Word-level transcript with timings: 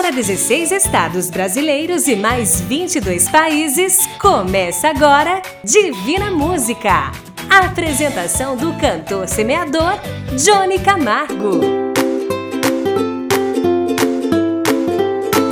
Para 0.00 0.12
16 0.12 0.72
estados 0.72 1.28
brasileiros 1.28 2.08
e 2.08 2.16
mais 2.16 2.58
22 2.62 3.28
países, 3.28 3.98
começa 4.18 4.88
agora 4.88 5.42
Divina 5.62 6.30
Música. 6.30 7.12
A 7.50 7.66
apresentação 7.66 8.56
do 8.56 8.72
cantor 8.78 9.28
semeador 9.28 10.00
Johnny 10.42 10.78
Camargo. 10.78 11.60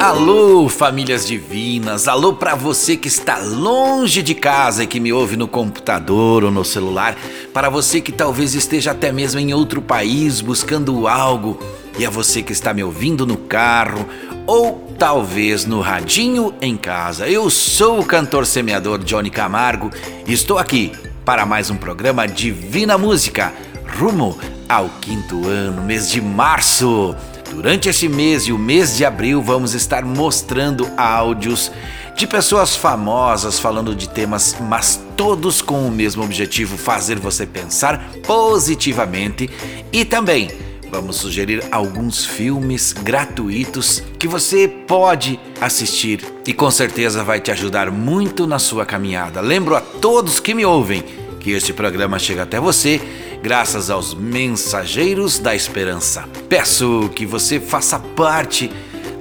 Alô, 0.00 0.66
famílias 0.70 1.26
divinas! 1.26 2.08
Alô 2.08 2.32
para 2.32 2.54
você 2.54 2.96
que 2.96 3.08
está 3.08 3.36
longe 3.36 4.22
de 4.22 4.34
casa 4.34 4.84
e 4.84 4.86
que 4.86 4.98
me 4.98 5.12
ouve 5.12 5.36
no 5.36 5.46
computador 5.46 6.44
ou 6.44 6.50
no 6.50 6.64
celular, 6.64 7.14
para 7.52 7.68
você 7.68 8.00
que 8.00 8.12
talvez 8.12 8.54
esteja 8.54 8.92
até 8.92 9.12
mesmo 9.12 9.38
em 9.40 9.52
outro 9.52 9.82
país 9.82 10.40
buscando 10.40 11.06
algo, 11.06 11.58
e 11.98 12.06
a 12.06 12.10
você 12.10 12.42
que 12.42 12.52
está 12.52 12.72
me 12.72 12.84
ouvindo 12.84 13.26
no 13.26 13.36
carro 13.36 14.06
ou 14.48 14.94
talvez 14.98 15.66
no 15.66 15.82
radinho 15.82 16.54
em 16.58 16.74
casa. 16.74 17.28
Eu 17.28 17.50
sou 17.50 18.00
o 18.00 18.04
cantor 18.04 18.46
semeador 18.46 18.98
Johnny 19.00 19.28
Camargo 19.28 19.90
e 20.26 20.32
estou 20.32 20.58
aqui 20.58 20.90
para 21.22 21.44
mais 21.44 21.68
um 21.68 21.76
programa 21.76 22.26
Divina 22.26 22.96
Música, 22.96 23.52
rumo 23.98 24.38
ao 24.66 24.88
quinto 25.02 25.46
ano, 25.46 25.82
mês 25.82 26.10
de 26.10 26.22
março. 26.22 27.14
Durante 27.50 27.90
esse 27.90 28.08
mês 28.08 28.44
e 28.44 28.52
o 28.52 28.58
mês 28.58 28.96
de 28.96 29.04
abril, 29.04 29.42
vamos 29.42 29.74
estar 29.74 30.02
mostrando 30.02 30.90
áudios 30.96 31.70
de 32.16 32.26
pessoas 32.26 32.74
famosas 32.74 33.58
falando 33.58 33.94
de 33.94 34.08
temas, 34.08 34.56
mas 34.58 34.98
todos 35.14 35.60
com 35.60 35.86
o 35.86 35.90
mesmo 35.90 36.24
objetivo: 36.24 36.78
fazer 36.78 37.18
você 37.18 37.44
pensar 37.44 38.02
positivamente 38.26 39.50
e 39.92 40.06
também 40.06 40.67
Vamos 40.90 41.16
sugerir 41.16 41.62
alguns 41.70 42.24
filmes 42.24 42.92
gratuitos 42.92 44.02
que 44.18 44.26
você 44.26 44.66
pode 44.66 45.38
assistir 45.60 46.24
e 46.46 46.52
com 46.52 46.70
certeza 46.70 47.22
vai 47.22 47.40
te 47.40 47.50
ajudar 47.50 47.90
muito 47.90 48.46
na 48.46 48.58
sua 48.58 48.86
caminhada. 48.86 49.40
Lembro 49.40 49.76
a 49.76 49.80
todos 49.80 50.40
que 50.40 50.54
me 50.54 50.64
ouvem 50.64 51.04
que 51.38 51.50
este 51.50 51.72
programa 51.72 52.18
chega 52.18 52.42
até 52.42 52.58
você 52.58 53.00
graças 53.42 53.90
aos 53.90 54.14
Mensageiros 54.14 55.38
da 55.38 55.54
Esperança. 55.54 56.28
Peço 56.48 57.10
que 57.14 57.26
você 57.26 57.60
faça 57.60 57.98
parte 57.98 58.70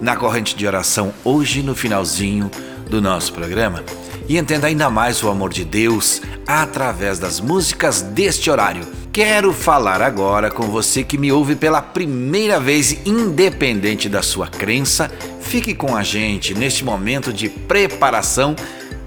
na 0.01 0.15
corrente 0.15 0.55
de 0.55 0.65
oração 0.65 1.13
hoje 1.23 1.61
no 1.61 1.75
finalzinho 1.75 2.49
do 2.89 3.01
nosso 3.01 3.33
programa 3.33 3.83
e 4.27 4.37
entenda 4.37 4.67
ainda 4.67 4.89
mais 4.89 5.23
o 5.23 5.29
amor 5.29 5.51
de 5.51 5.63
Deus 5.63 6.21
através 6.45 7.19
das 7.19 7.39
músicas 7.39 8.01
deste 8.01 8.49
horário. 8.49 8.85
Quero 9.11 9.51
falar 9.51 10.01
agora 10.01 10.51
com 10.51 10.67
você 10.67 11.03
que 11.03 11.17
me 11.17 11.31
ouve 11.31 11.55
pela 11.55 11.81
primeira 11.81 12.59
vez, 12.59 12.99
independente 13.05 14.07
da 14.07 14.21
sua 14.21 14.47
crença. 14.47 15.11
Fique 15.41 15.73
com 15.73 15.95
a 15.95 16.03
gente 16.03 16.53
neste 16.53 16.83
momento 16.83 17.33
de 17.33 17.49
preparação 17.49 18.55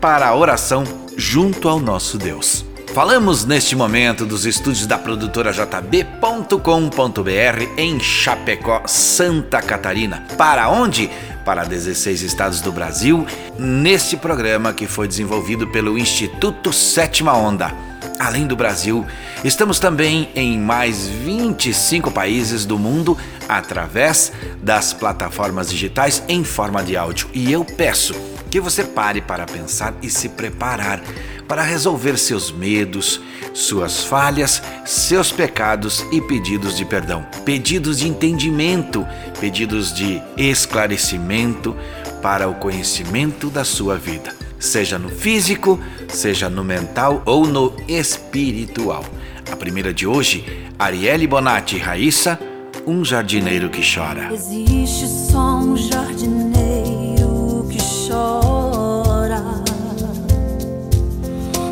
para 0.00 0.27
a 0.27 0.34
oração 0.34 0.82
junto 1.16 1.68
ao 1.68 1.78
nosso 1.78 2.18
Deus. 2.18 2.69
Falamos 2.94 3.44
neste 3.44 3.77
momento 3.77 4.27
dos 4.27 4.44
estúdios 4.44 4.84
da 4.84 4.98
produtora 4.98 5.52
JB.com.br 5.52 6.50
em 7.77 8.00
Chapecó, 8.00 8.83
Santa 8.84 9.62
Catarina. 9.62 10.27
Para 10.36 10.69
onde? 10.69 11.08
Para 11.44 11.62
16 11.62 12.22
estados 12.22 12.61
do 12.61 12.72
Brasil, 12.72 13.24
neste 13.56 14.16
programa 14.16 14.72
que 14.72 14.88
foi 14.88 15.06
desenvolvido 15.06 15.68
pelo 15.68 15.96
Instituto 15.96 16.72
Sétima 16.72 17.33
Onda. 17.33 17.72
Além 18.18 18.44
do 18.44 18.56
Brasil, 18.56 19.06
estamos 19.44 19.78
também 19.78 20.28
em 20.34 20.58
mais 20.58 21.06
25 21.06 22.11
países 22.11 22.66
do 22.66 22.77
mundo 22.77 23.16
através 23.48 24.33
das 24.61 24.92
plataformas 24.92 25.70
digitais 25.70 26.24
em 26.28 26.42
forma 26.42 26.83
de 26.83 26.96
áudio. 26.96 27.28
E 27.33 27.52
eu 27.52 27.64
peço 27.64 28.14
que 28.50 28.60
você 28.60 28.82
pare 28.82 29.20
para 29.20 29.46
pensar 29.46 29.94
e 30.02 30.11
se 30.11 30.28
preparar 30.28 31.00
para 31.46 31.62
resolver 31.62 32.18
seus 32.18 32.50
medos, 32.50 33.20
suas 33.55 34.05
falhas, 34.05 34.62
seus 34.84 35.33
pecados 35.33 36.05
e 36.12 36.20
pedidos 36.20 36.77
de 36.77 36.84
perdão, 36.84 37.24
pedidos 37.44 37.98
de 37.98 38.08
entendimento, 38.08 39.06
pedidos 39.40 39.94
de 39.94 40.20
esclarecimento 40.36 41.77
para 42.20 42.48
o 42.48 42.55
conhecimento 42.55 43.48
da 43.48 43.64
sua 43.64 43.96
vida, 43.96 44.34
seja 44.58 44.98
no 44.98 45.08
físico, 45.08 45.80
seja 46.08 46.50
no 46.50 46.62
mental 46.62 47.22
ou 47.24 47.46
no 47.46 47.74
espiritual. 47.89 49.05
A 49.50 49.56
primeira 49.56 49.92
de 49.92 50.06
hoje, 50.06 50.44
Arielle 50.78 51.27
Bonatti 51.27 51.78
Raíssa, 51.78 52.39
um 52.86 53.05
jardineiro 53.05 53.68
que 53.68 53.80
chora. 53.83 54.33
Existe 54.33 55.06
só 55.08 55.56
um 55.56 55.77
jardineiro 55.77 56.70
chora 58.10 59.40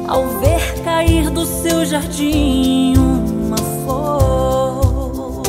ao 0.07 0.25
ver 0.41 0.83
cair 0.85 1.31
do 1.31 1.45
seu 1.45 1.85
jardim 1.85 2.95
uma 2.97 3.57
flor, 3.57 5.43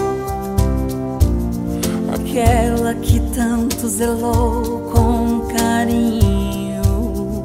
aquela 2.15 2.95
que 2.95 3.19
tanto 3.35 3.87
zelou 3.87 4.89
com 4.91 5.41
carinho, 5.55 7.43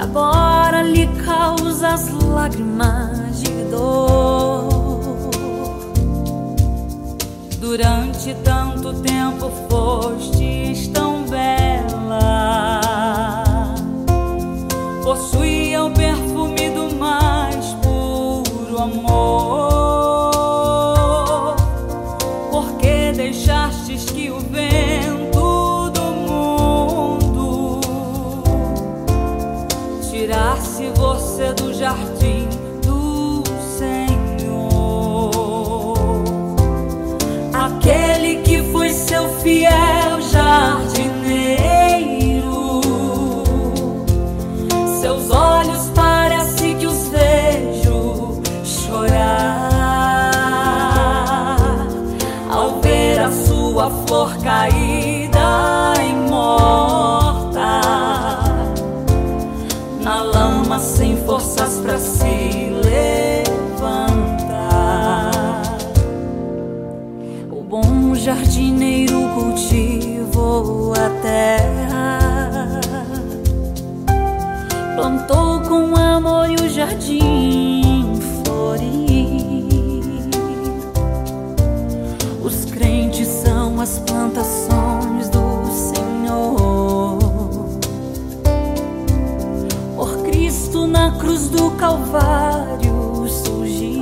agora 0.00 0.82
lhe 0.82 1.08
causa 1.24 1.88
as 1.88 2.08
lágrimas 2.10 3.40
de 3.40 3.50
dor. 3.70 4.86
Durante 7.58 8.32
tanto 8.44 8.94
tempo 9.02 9.50
fostes 9.68 10.88
tão 10.88 11.05
bela 11.46 12.82
possuía 15.02 15.84
o 15.84 15.90
perfume 15.90 16.70
do 16.70 16.94
mais 16.96 17.74
puro 17.82 18.78
amor. 18.82 20.26
Porque 22.50 23.12
deixastes 23.12 24.04
que 24.06 24.30
o 24.30 24.40
vento 24.40 25.90
do 25.90 26.02
mundo 26.26 27.80
tirasse 30.10 30.88
você 30.96 31.52
do 31.52 31.72
jardim 31.72 32.48
do 32.84 33.44
Senhor? 33.78 34.94
Aquele 37.52 38.42
que 38.42 38.62
foi 38.72 38.90
seu 38.90 39.28
fiel 39.40 40.05
sua 53.86 53.90
flor 54.06 54.36
caída 54.38 55.94
e 56.02 56.12
morta 56.28 57.80
na 60.02 60.22
lama 60.22 60.78
sem 60.78 61.16
forças 61.24 61.78
para 61.78 61.98
se 61.98 62.72
levantar. 63.44 64.10
O 67.50 67.62
bom 67.62 68.14
jardineiro 68.14 69.28
cultivou 69.34 70.92
a 70.94 71.10
terra 71.22 71.85
são 83.96 83.96
as 83.96 83.98
plantações 83.98 85.28
do 85.30 85.66
Senhor. 85.72 87.18
Por 89.96 90.22
Cristo 90.24 90.86
na 90.86 91.12
cruz 91.18 91.48
do 91.48 91.70
Calvário 91.72 93.26
surgir. 93.28 93.94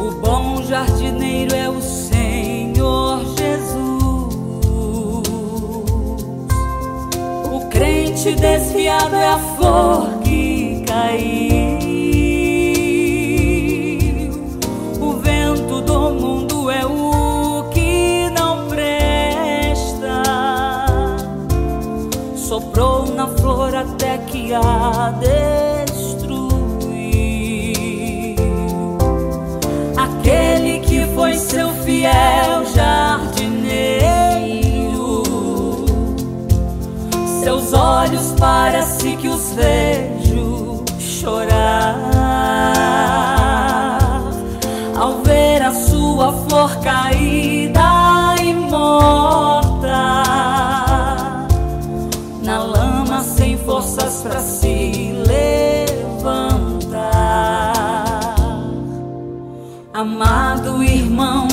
O 0.00 0.10
bom 0.20 0.62
jardineiro 0.62 1.54
é 1.54 1.68
o 1.68 1.80
Senhor 1.80 3.24
Jesus. 3.36 3.68
crente 7.70 8.34
desviado 8.34 9.14
é 9.14 9.28
a 9.28 9.38
flor 9.38 10.18
que 10.24 10.82
caiu. 10.86 11.57
flor 23.36 23.74
até 23.74 24.18
que 24.18 24.52
a 24.54 25.12
destruir. 25.20 26.48
Aquele 29.96 30.80
que 30.80 31.06
foi 31.14 31.34
seu 31.34 31.70
fiel 31.84 32.64
jardineiro, 32.74 33.24
seus 37.42 37.72
olhos 37.72 38.34
parece 38.38 39.16
que 39.16 39.28
os 39.28 39.52
vejo 39.52 40.84
chorar 40.98 41.98
ao 44.96 45.22
ver 45.22 45.62
a 45.62 45.72
sua 45.72 46.32
flor 46.32 46.76
cair. 46.80 47.17
Amado 61.18 61.47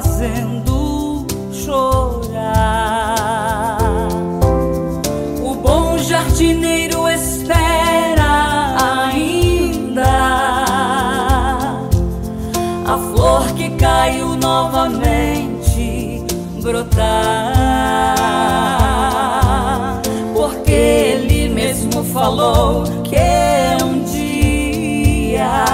fazendo 0.00 1.26
chorar. 1.52 2.56
O 5.44 5.54
bom 5.54 5.98
jardineiro 5.98 7.06
espera 7.08 8.76
ainda 9.02 10.04
a 12.86 12.98
flor 13.12 13.46
que 13.52 13.68
caiu 13.76 14.36
novamente 14.36 16.24
brotar. 16.62 17.50
Porque 20.34 20.72
ele 20.72 21.50
mesmo 21.50 22.02
falou 22.04 22.84
que 23.04 23.18
um 23.84 24.02
dia 24.04 25.64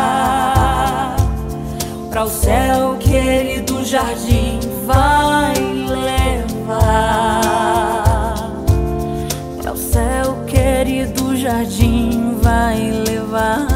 para 2.11 2.25
o 2.25 2.29
céu 2.29 2.96
jardim 3.87 4.59
vai 4.85 5.55
levar. 5.89 7.05
Para 9.63 9.73
o 9.73 9.77
céu 9.77 10.45
querido 10.45 11.37
jardim 11.37 12.37
vai 12.43 12.91
levar. 13.09 13.67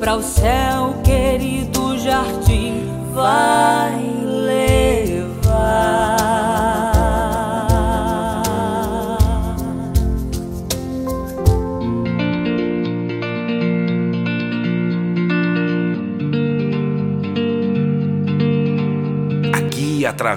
Para 0.00 0.16
o 0.16 0.22
céu 0.22 0.93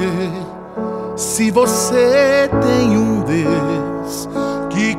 se 1.17 1.51
você 1.51 2.49
tem 2.61 2.97
um 2.97 3.23
Deus 3.23 4.29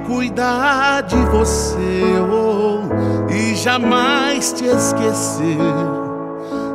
que 0.03 0.07
cuida 0.07 1.01
de 1.01 1.15
você 1.25 2.03
oh, 2.29 3.31
e 3.31 3.55
jamais 3.55 4.53
te 4.53 4.65
esqueceu, 4.65 5.57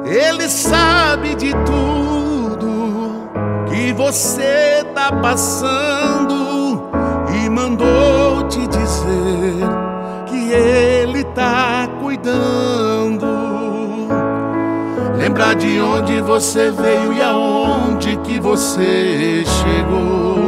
Ele 0.04 0.48
sabe 0.48 1.34
de 1.34 1.52
tudo 1.64 3.28
que 3.68 3.92
você 3.92 4.84
tá 4.94 5.12
passando 5.12 6.88
e 7.34 7.48
mandou 7.50 8.44
te 8.48 8.66
dizer 8.66 9.66
que 10.26 10.52
Ele 10.52 11.24
tá 11.24 11.88
cuidando. 12.00 13.26
Lembrar 15.16 15.54
de 15.54 15.80
onde 15.80 16.20
você 16.20 16.70
veio 16.70 17.12
e 17.12 17.22
aonde 17.22 18.16
que 18.18 18.40
você 18.40 19.44
chegou. 19.44 20.47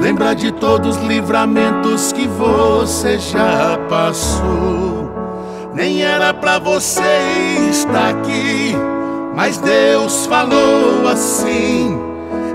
Lembrar 0.00 0.34
de 0.34 0.50
todos 0.50 0.96
os 0.96 1.02
livramentos 1.04 2.10
que 2.12 2.26
você 2.26 3.18
já 3.18 3.78
passou. 3.88 5.10
Nem 5.74 6.02
era 6.02 6.32
pra 6.32 6.58
você 6.58 7.02
estar 7.70 8.08
aqui, 8.08 8.74
mas 9.36 9.58
Deus 9.58 10.26
falou 10.26 11.06
assim: 11.06 11.98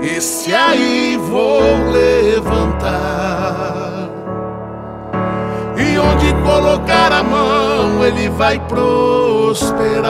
Esse 0.02 0.52
aí 0.52 1.16
vou 1.16 1.62
levantar. 1.92 3.16
E 5.76 5.98
onde 5.98 6.32
colocar 6.42 7.12
a 7.12 7.22
mão, 7.22 8.04
ele 8.04 8.28
vai 8.30 8.58
prosperar. 8.60 10.06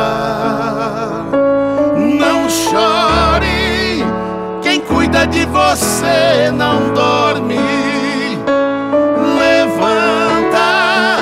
Não 2.19 2.49
chore, 2.49 3.66
cuida 4.89 5.27
de 5.27 5.45
você 5.47 6.51
não 6.53 6.93
dorme. 6.93 7.59
Levanta, 9.39 11.19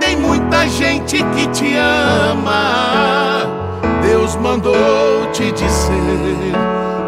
tem 0.00 0.16
muita 0.16 0.68
gente 0.68 1.22
que 1.34 1.46
te 1.48 1.76
ama. 1.76 3.46
Deus 4.02 4.36
mandou 4.36 5.26
te 5.32 5.50
dizer 5.52 6.52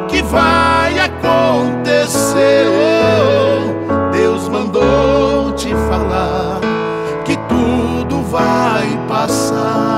que 0.08 0.22
vai 0.22 0.98
acontecer. 0.98 2.66
Deus 4.12 4.48
mandou 4.48 5.52
te 5.52 5.68
falar 5.88 6.60
que 7.24 7.36
tudo 7.48 8.22
vai 8.22 8.86
passar. 9.08 9.97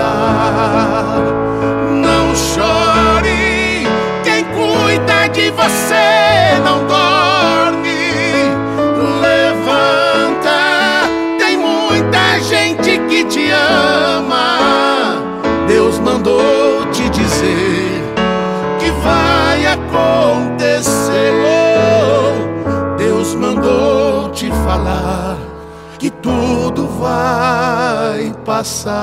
Passar. 28.61 29.01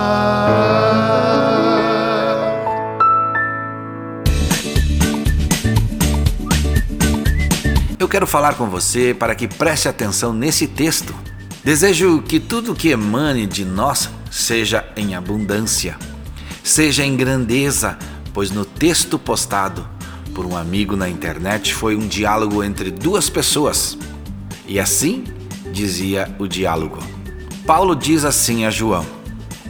Eu 7.99 8.09
quero 8.09 8.27
falar 8.27 8.55
com 8.55 8.71
você 8.71 9.13
para 9.13 9.35
que 9.35 9.49
preste 9.49 9.89
atenção 9.89 10.33
nesse 10.33 10.69
texto. 10.69 11.13
Desejo 11.65 12.23
que 12.23 12.39
tudo 12.39 12.75
que 12.75 12.91
emane 12.91 13.47
de 13.47 13.65
nós 13.65 14.09
seja 14.31 14.87
em 14.97 15.17
abundância, 15.17 15.99
seja 16.63 17.05
em 17.05 17.17
grandeza, 17.17 17.99
pois 18.33 18.51
no 18.53 18.65
texto 18.65 19.19
postado 19.19 19.87
por 20.35 20.47
um 20.47 20.57
amigo 20.57 20.95
na 20.95 21.09
internet 21.09 21.75
foi 21.75 21.97
um 21.97 22.07
diálogo 22.07 22.63
entre 22.63 22.93
duas 22.93 23.29
pessoas. 23.29 23.99
E 24.69 24.79
assim 24.79 25.25
dizia 25.73 26.33
o 26.39 26.47
diálogo. 26.47 26.99
Paulo 27.67 27.97
diz 27.97 28.25
assim 28.25 28.65
a 28.65 28.71
João: 28.71 29.18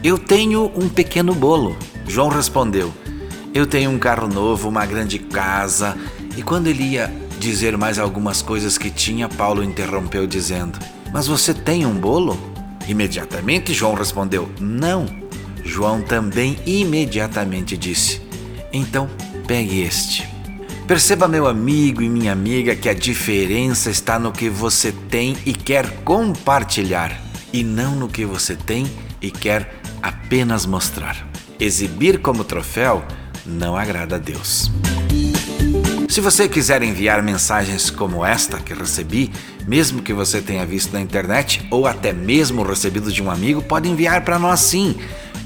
Eu 0.03 0.17
tenho 0.17 0.71
um 0.77 0.89
pequeno 0.89 1.35
bolo. 1.35 1.77
João 2.07 2.29
respondeu: 2.29 2.95
Eu 3.53 3.67
tenho 3.67 3.91
um 3.91 3.99
carro 3.99 4.29
novo, 4.29 4.69
uma 4.69 4.87
grande 4.87 5.19
casa. 5.19 5.97
E 6.37 6.43
quando 6.43 6.69
ele 6.69 6.85
ia 6.85 7.13
dizer 7.41 7.77
mais 7.77 7.99
algumas 7.99 8.41
coisas 8.41 8.79
que 8.79 8.91
tinha, 8.91 9.29
Paulo 9.29 9.63
interrompeu, 9.63 10.25
dizendo: 10.25 10.79
Mas 11.13 11.27
você 11.27 11.53
tem 11.53 11.85
um 11.85 11.95
bolo? 11.95 12.39
Imediatamente 12.87 13.75
João 13.75 13.95
respondeu: 13.95 14.49
Não. 14.61 15.07
João 15.65 16.01
também 16.01 16.57
imediatamente 16.65 17.77
disse: 17.77 18.23
Então 18.73 19.11
pegue 19.49 19.81
este. 19.81 20.29
Perceba, 20.87 21.27
meu 21.27 21.49
amigo 21.49 22.03
e 22.03 22.09
minha 22.09 22.33
amiga, 22.33 22.77
que 22.77 22.89
a 22.89 22.95
diferença 22.95 23.91
está 23.91 24.17
no 24.17 24.31
que 24.31 24.49
você 24.49 24.93
tem 25.11 25.37
e 25.45 25.53
quer 25.53 25.91
compartilhar, 26.05 27.21
e 27.53 27.65
não 27.65 27.97
no 27.97 28.09
que 28.09 28.25
você 28.25 28.55
tem 28.55 28.87
e 29.21 29.31
quer 29.31 29.78
apenas 30.03 30.67
mostrar. 30.67 31.17
Exibir 31.59 32.21
como 32.21 32.45
troféu 32.45 33.05
não 33.45 33.77
agrada 33.77 34.17
a 34.17 34.19
Deus. 34.19 34.71
Se 36.09 36.21
você 36.21 36.49
quiser 36.49 36.83
enviar 36.83 37.23
mensagens 37.23 37.91
como 37.91 38.25
esta 38.25 38.59
que 38.59 38.73
recebi, 38.73 39.31
mesmo 39.67 40.03
que 40.03 40.13
você 40.13 40.41
tenha 40.41 40.65
visto 40.65 40.93
na 40.93 41.01
internet 41.01 41.67
ou 41.71 41.87
até 41.87 42.13
mesmo 42.13 42.63
recebido 42.63 43.13
de 43.13 43.23
um 43.23 43.31
amigo, 43.31 43.63
pode 43.63 43.89
enviar 43.89 44.25
para 44.25 44.39
nós 44.39 44.61
sim. 44.61 44.97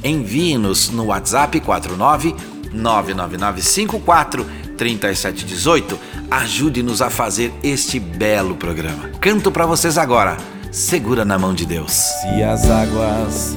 Envie-nos 0.04 0.90
no 0.90 1.06
WhatsApp 1.06 1.60
49 1.60 2.34
99954 2.72 4.46
3718. 4.76 5.98
Ajude-nos 6.30 7.02
a 7.02 7.10
fazer 7.10 7.52
este 7.62 8.00
belo 8.00 8.54
programa. 8.54 9.10
Canto 9.20 9.50
para 9.50 9.66
vocês 9.66 9.98
agora. 9.98 10.36
Segura 10.70 11.24
na 11.24 11.38
mão 11.38 11.52
de 11.52 11.66
Deus. 11.66 11.92
Se 11.92 12.42
as 12.42 12.70
águas 12.70 13.56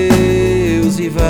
e 0.99 1.09
vai. 1.09 1.23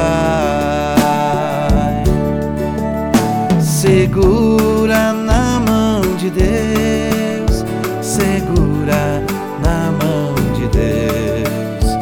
Segura 3.60 5.14
na 5.14 5.60
mão 5.60 6.02
de 6.18 6.30
Deus, 6.30 7.66
segura 8.02 9.24
na 9.64 9.92
mão 9.92 10.34
de 10.56 10.68
Deus, 10.68 11.98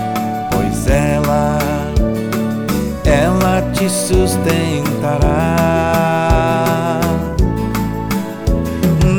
pois 0.52 0.88
ela, 0.88 1.58
ela 3.06 3.62
te 3.74 3.90
sustentará. 3.90 5.56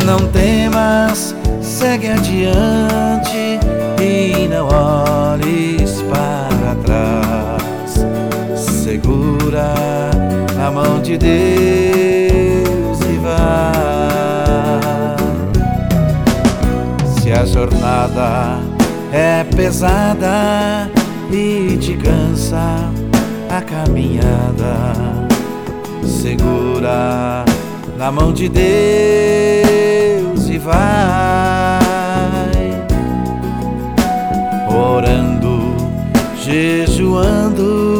Não 0.05 0.19
temas, 0.29 1.35
segue 1.61 2.09
adiante 2.09 3.61
e 4.01 4.49
não 4.49 4.67
olhes 4.67 5.10
mão 10.71 11.01
de 11.01 11.19
Deus 11.19 12.99
e 13.01 13.19
vai. 13.19 14.11
Se 17.21 17.33
a 17.33 17.45
jornada 17.45 18.59
é 19.13 19.45
pesada 19.45 20.91
e 21.31 21.77
te 21.79 21.97
cansa 21.97 22.91
a 23.49 23.61
caminhada, 23.61 24.95
segura 26.05 27.45
na 27.97 28.11
mão 28.11 28.33
de 28.33 28.49
Deus 28.49 28.71
e 30.49 30.59
vai 30.59 31.81
orando, 34.73 35.75
jejuando, 36.43 38.00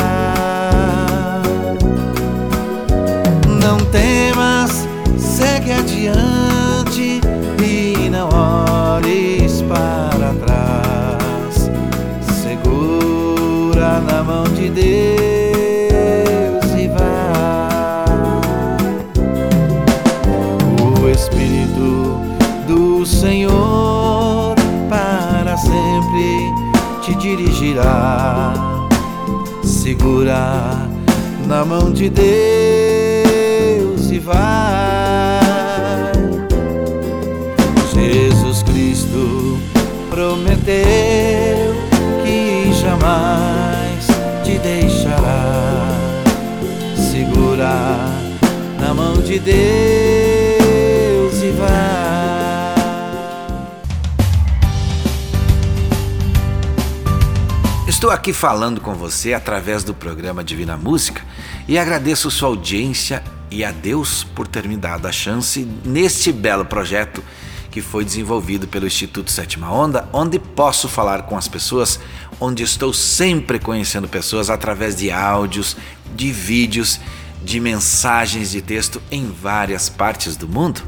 Adiante 6.07 7.21
e 7.63 8.09
não 8.09 8.27
olhes 8.29 9.61
para 9.63 10.33
trás. 10.33 11.69
Segura 12.41 13.99
na 14.01 14.23
mão 14.23 14.43
de 14.45 14.69
Deus 14.69 14.81
e 16.75 16.87
vai. 16.87 17.01
O 21.03 21.09
Espírito 21.09 22.19
do 22.67 23.05
Senhor 23.05 24.55
para 24.89 25.55
sempre 25.57 26.51
te 27.03 27.13
dirigirá. 27.15 28.53
Segura 29.63 30.89
na 31.47 31.63
mão 31.63 31.91
de 31.91 32.09
Deus 32.09 34.09
e 34.09 34.17
vai. 34.19 34.90
De 49.31 49.39
Deus 49.39 49.53
e 51.41 51.51
vai. 51.51 52.75
Estou 57.87 58.09
aqui 58.09 58.33
falando 58.33 58.81
com 58.81 58.93
você 58.93 59.33
através 59.33 59.85
do 59.85 59.93
programa 59.93 60.43
Divina 60.43 60.75
Música 60.75 61.21
e 61.65 61.79
agradeço 61.79 62.29
sua 62.29 62.49
audiência 62.49 63.23
e 63.49 63.63
a 63.63 63.71
Deus 63.71 64.25
por 64.25 64.47
ter 64.47 64.67
me 64.67 64.75
dado 64.75 65.07
a 65.07 65.13
chance 65.13 65.65
neste 65.85 66.33
belo 66.33 66.65
projeto 66.65 67.23
que 67.69 67.79
foi 67.79 68.03
desenvolvido 68.03 68.67
pelo 68.67 68.85
Instituto 68.85 69.31
Sétima 69.31 69.71
Onda, 69.71 70.09
onde 70.11 70.37
posso 70.39 70.89
falar 70.89 71.21
com 71.21 71.37
as 71.37 71.47
pessoas, 71.47 72.01
onde 72.37 72.63
estou 72.63 72.91
sempre 72.91 73.59
conhecendo 73.59 74.09
pessoas 74.09 74.49
através 74.49 74.97
de 74.97 75.09
áudios, 75.09 75.77
de 76.13 76.33
vídeos, 76.33 76.99
de 77.43 77.59
mensagens 77.59 78.51
de 78.51 78.61
texto 78.61 79.01
em 79.11 79.31
várias 79.31 79.89
partes 79.89 80.35
do 80.35 80.47
mundo. 80.47 80.81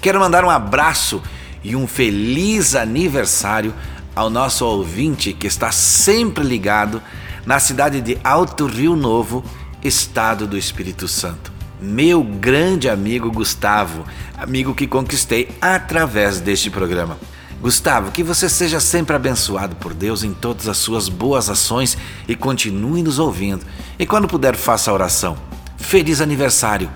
Quero 0.00 0.20
mandar 0.20 0.44
um 0.44 0.50
abraço 0.50 1.22
e 1.64 1.74
um 1.74 1.86
feliz 1.86 2.74
aniversário 2.74 3.74
ao 4.14 4.30
nosso 4.30 4.64
ouvinte 4.64 5.32
que 5.32 5.46
está 5.46 5.72
sempre 5.72 6.44
ligado 6.44 7.02
na 7.46 7.58
cidade 7.58 8.00
de 8.00 8.18
Alto 8.22 8.66
Rio 8.66 8.94
Novo, 8.94 9.44
estado 9.82 10.46
do 10.46 10.58
Espírito 10.58 11.08
Santo. 11.08 11.52
Meu 11.80 12.22
grande 12.22 12.88
amigo 12.88 13.30
Gustavo, 13.30 14.04
amigo 14.36 14.74
que 14.74 14.86
conquistei 14.86 15.48
através 15.60 16.40
deste 16.40 16.70
programa. 16.70 17.16
Gustavo, 17.60 18.12
que 18.12 18.22
você 18.22 18.48
seja 18.48 18.78
sempre 18.78 19.16
abençoado 19.16 19.74
por 19.76 19.92
Deus 19.92 20.22
em 20.22 20.32
todas 20.32 20.68
as 20.68 20.76
suas 20.76 21.08
boas 21.08 21.48
ações 21.48 21.98
e 22.28 22.36
continue 22.36 23.02
nos 23.02 23.18
ouvindo. 23.18 23.64
E 23.98 24.06
quando 24.06 24.28
puder, 24.28 24.54
faça 24.54 24.90
a 24.90 24.94
oração. 24.94 25.36
Feliz 25.78 26.20
aniversário! 26.20 26.90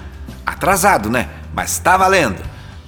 Atrasado, 0.44 1.08
né? 1.08 1.30
Mas 1.54 1.78
tá 1.78 1.96
valendo! 1.96 2.42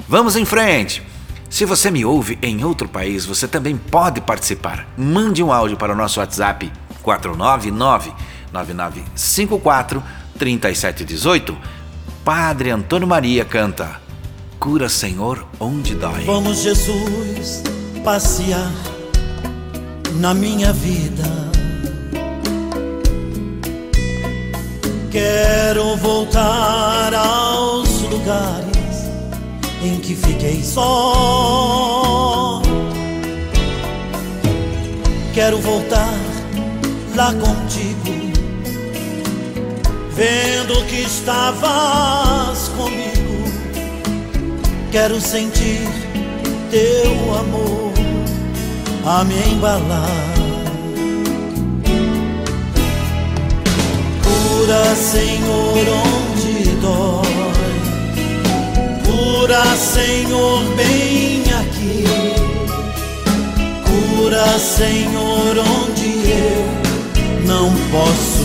Vamos 0.07 0.37
em 0.37 0.45
frente! 0.45 1.03
Se 1.49 1.65
você 1.65 1.89
me 1.91 2.05
ouve 2.05 2.37
em 2.43 2.65
outro 2.65 2.89
país, 2.89 3.25
você 3.25 3.47
também 3.47 3.77
pode 3.77 4.21
participar. 4.21 4.87
Mande 4.99 5.41
um 5.41 5.53
áudio 5.53 5.77
para 5.77 5.93
o 5.93 5.97
nosso 5.97 6.19
WhatsApp 6.19 6.71
499 7.01 8.13
9954 8.53 10.03
3718. 10.37 11.57
Padre 12.25 12.71
Antônio 12.71 13.07
Maria 13.07 13.45
canta: 13.45 14.01
Cura, 14.59 14.89
Senhor, 14.89 15.47
onde 15.61 15.95
dói. 15.95 16.25
Vamos, 16.25 16.63
Jesus, 16.63 17.63
passear 18.03 18.73
na 20.15 20.35
minha 20.35 20.73
vida. 20.73 21.54
Quero 25.15 25.97
voltar 25.99 27.15
aos 27.15 28.01
lugares 28.03 29.09
em 29.81 30.01
que 30.01 30.17
fiquei 30.17 30.61
só. 30.61 31.81
Quero 35.33 35.59
voltar 35.61 36.19
lá 37.15 37.33
contigo, 37.33 38.33
vendo 40.11 40.85
que 40.87 41.03
estavas 41.03 42.73
comigo. 42.77 43.45
Quero 44.91 45.21
sentir 45.21 45.89
teu 46.73 47.13
amor 47.39 47.93
a 49.07 49.23
me 49.23 49.39
embalar. 49.53 50.44
Cura, 54.65 54.97
Senhor, 54.97 55.77
onde 55.77 56.71
dói 56.81 57.53
Cura, 59.05 59.63
Senhor, 59.77 60.65
bem 60.75 61.43
aqui. 61.53 62.05
Cura, 63.85 64.59
Senhor, 64.59 65.59
onde 65.59 66.31
eu 66.31 67.47
não 67.47 67.71
posso 67.91 68.44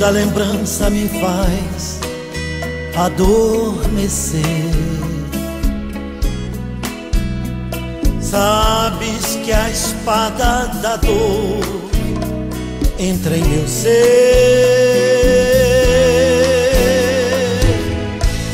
quando 0.00 0.04
a 0.04 0.10
lembrança 0.10 0.88
me 0.88 1.06
faz 1.08 2.00
adormecer. 2.96 4.40
Sabes 8.18 9.36
que 9.44 9.52
a 9.52 9.68
espada 9.68 10.68
da 10.80 10.96
dor 10.96 11.60
entra 12.98 13.36
em 13.36 13.44
meu 13.44 13.68
ser. 13.68 13.90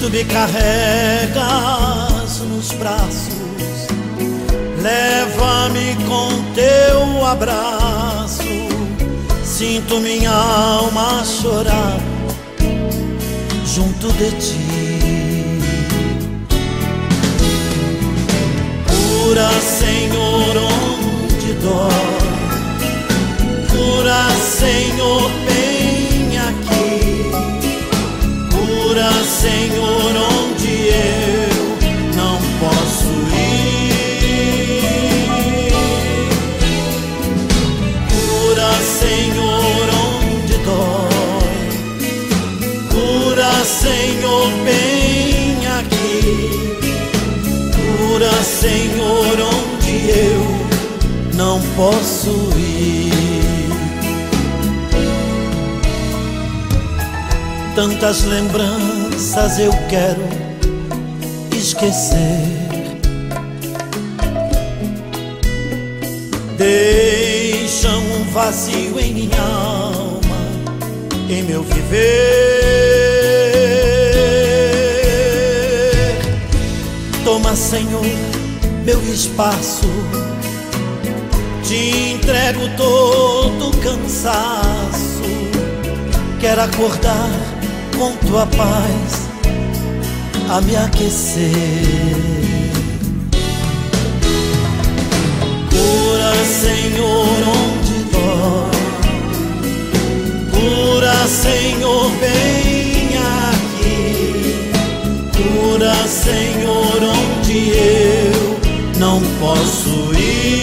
Tu 0.01 0.11
me 0.11 0.25
carregas 0.25 1.39
nos 2.41 2.73
braços, 2.73 3.87
leva-me 4.83 5.95
com 6.07 6.43
teu 6.55 7.25
abraço 7.25 8.26
Sinto 9.59 9.99
minha 10.01 10.33
alma 10.33 11.25
chorar 11.25 11.99
junto 13.65 14.13
de 14.13 14.31
ti. 14.33 14.67
Cura, 18.87 19.49
Senhor, 19.63 20.57
onde 20.59 21.53
dói. 21.55 22.19
Cura, 23.71 24.29
Senhor, 24.61 25.31
bem 25.49 26.37
aqui. 26.37 27.31
Cura, 28.53 29.11
Senhor, 29.25 30.13
onde 30.35 30.66
bem 44.67 45.65
aqui. 45.79 46.79
Cura, 47.77 48.33
Senhor, 48.43 49.37
onde 49.41 50.11
eu 50.11 50.43
não 51.35 51.61
posso 51.77 52.31
ir. 52.59 53.07
Tantas 57.77 58.25
lembranças 58.25 59.59
eu 59.59 59.73
quero 59.89 60.27
esquecer. 61.57 62.57
Deixam 66.57 67.99
um 67.99 68.25
vazio 68.33 68.99
em 68.99 69.13
minha 69.13 69.43
alma, 69.43 70.39
em 71.29 71.43
meu 71.43 71.63
viver. 71.63 72.96
Senhor, 77.57 78.05
meu 78.85 79.01
espaço. 79.13 79.89
Te 81.65 82.13
entrego 82.13 82.69
todo 82.77 83.75
cansaço. 83.79 85.23
Quero 86.39 86.61
acordar 86.61 87.31
com 87.97 88.13
tua 88.29 88.47
paz 88.47 89.27
a 90.51 90.61
me 90.61 90.77
aquecer. 90.77 91.51
Cura, 95.71 96.35
Senhor, 96.45 97.41
onde 97.57 98.05
dói. 98.13 98.71
Cura, 100.53 101.27
Senhor, 101.27 102.11
bem 102.21 103.17
aqui. 103.43 104.71
Cura, 105.33 105.95
Senhor, 106.07 107.03
onde 107.03 107.16
eu 107.57 108.59
não 108.99 109.21
posso 109.41 110.13
ir. 110.15 110.57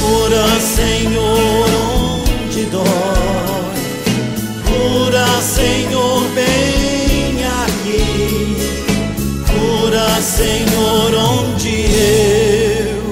Cura, 0.00 0.46
Senhor, 0.60 1.68
onde 2.20 2.62
dói. 2.66 2.84
Cura, 4.66 5.26
Senhor, 5.40 6.22
bem 6.34 7.44
aqui. 7.64 8.56
Cura, 9.46 10.08
Senhor, 10.20 11.14
onde 11.14 11.86
eu 11.92 13.02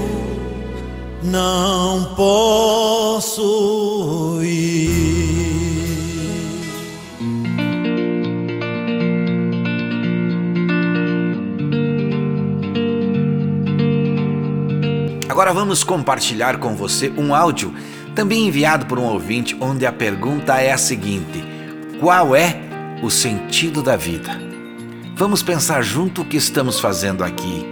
não 1.23 1.76
Agora 15.47 15.61
vamos 15.61 15.85
compartilhar 15.85 16.59
com 16.59 16.75
você 16.75 17.09
um 17.17 17.33
áudio 17.33 17.73
também 18.17 18.49
enviado 18.49 18.87
por 18.87 18.99
um 18.99 19.05
ouvinte, 19.05 19.57
onde 19.61 19.87
a 19.87 19.93
pergunta 19.93 20.61
é 20.61 20.73
a 20.73 20.77
seguinte: 20.77 21.41
Qual 22.01 22.35
é 22.35 22.61
o 23.01 23.09
sentido 23.09 23.81
da 23.81 23.95
vida? 23.95 24.41
Vamos 25.15 25.45
pensar 25.45 25.83
junto 25.83 26.23
o 26.23 26.25
que 26.25 26.37
estamos 26.37 26.81
fazendo 26.81 27.23
aqui. 27.23 27.65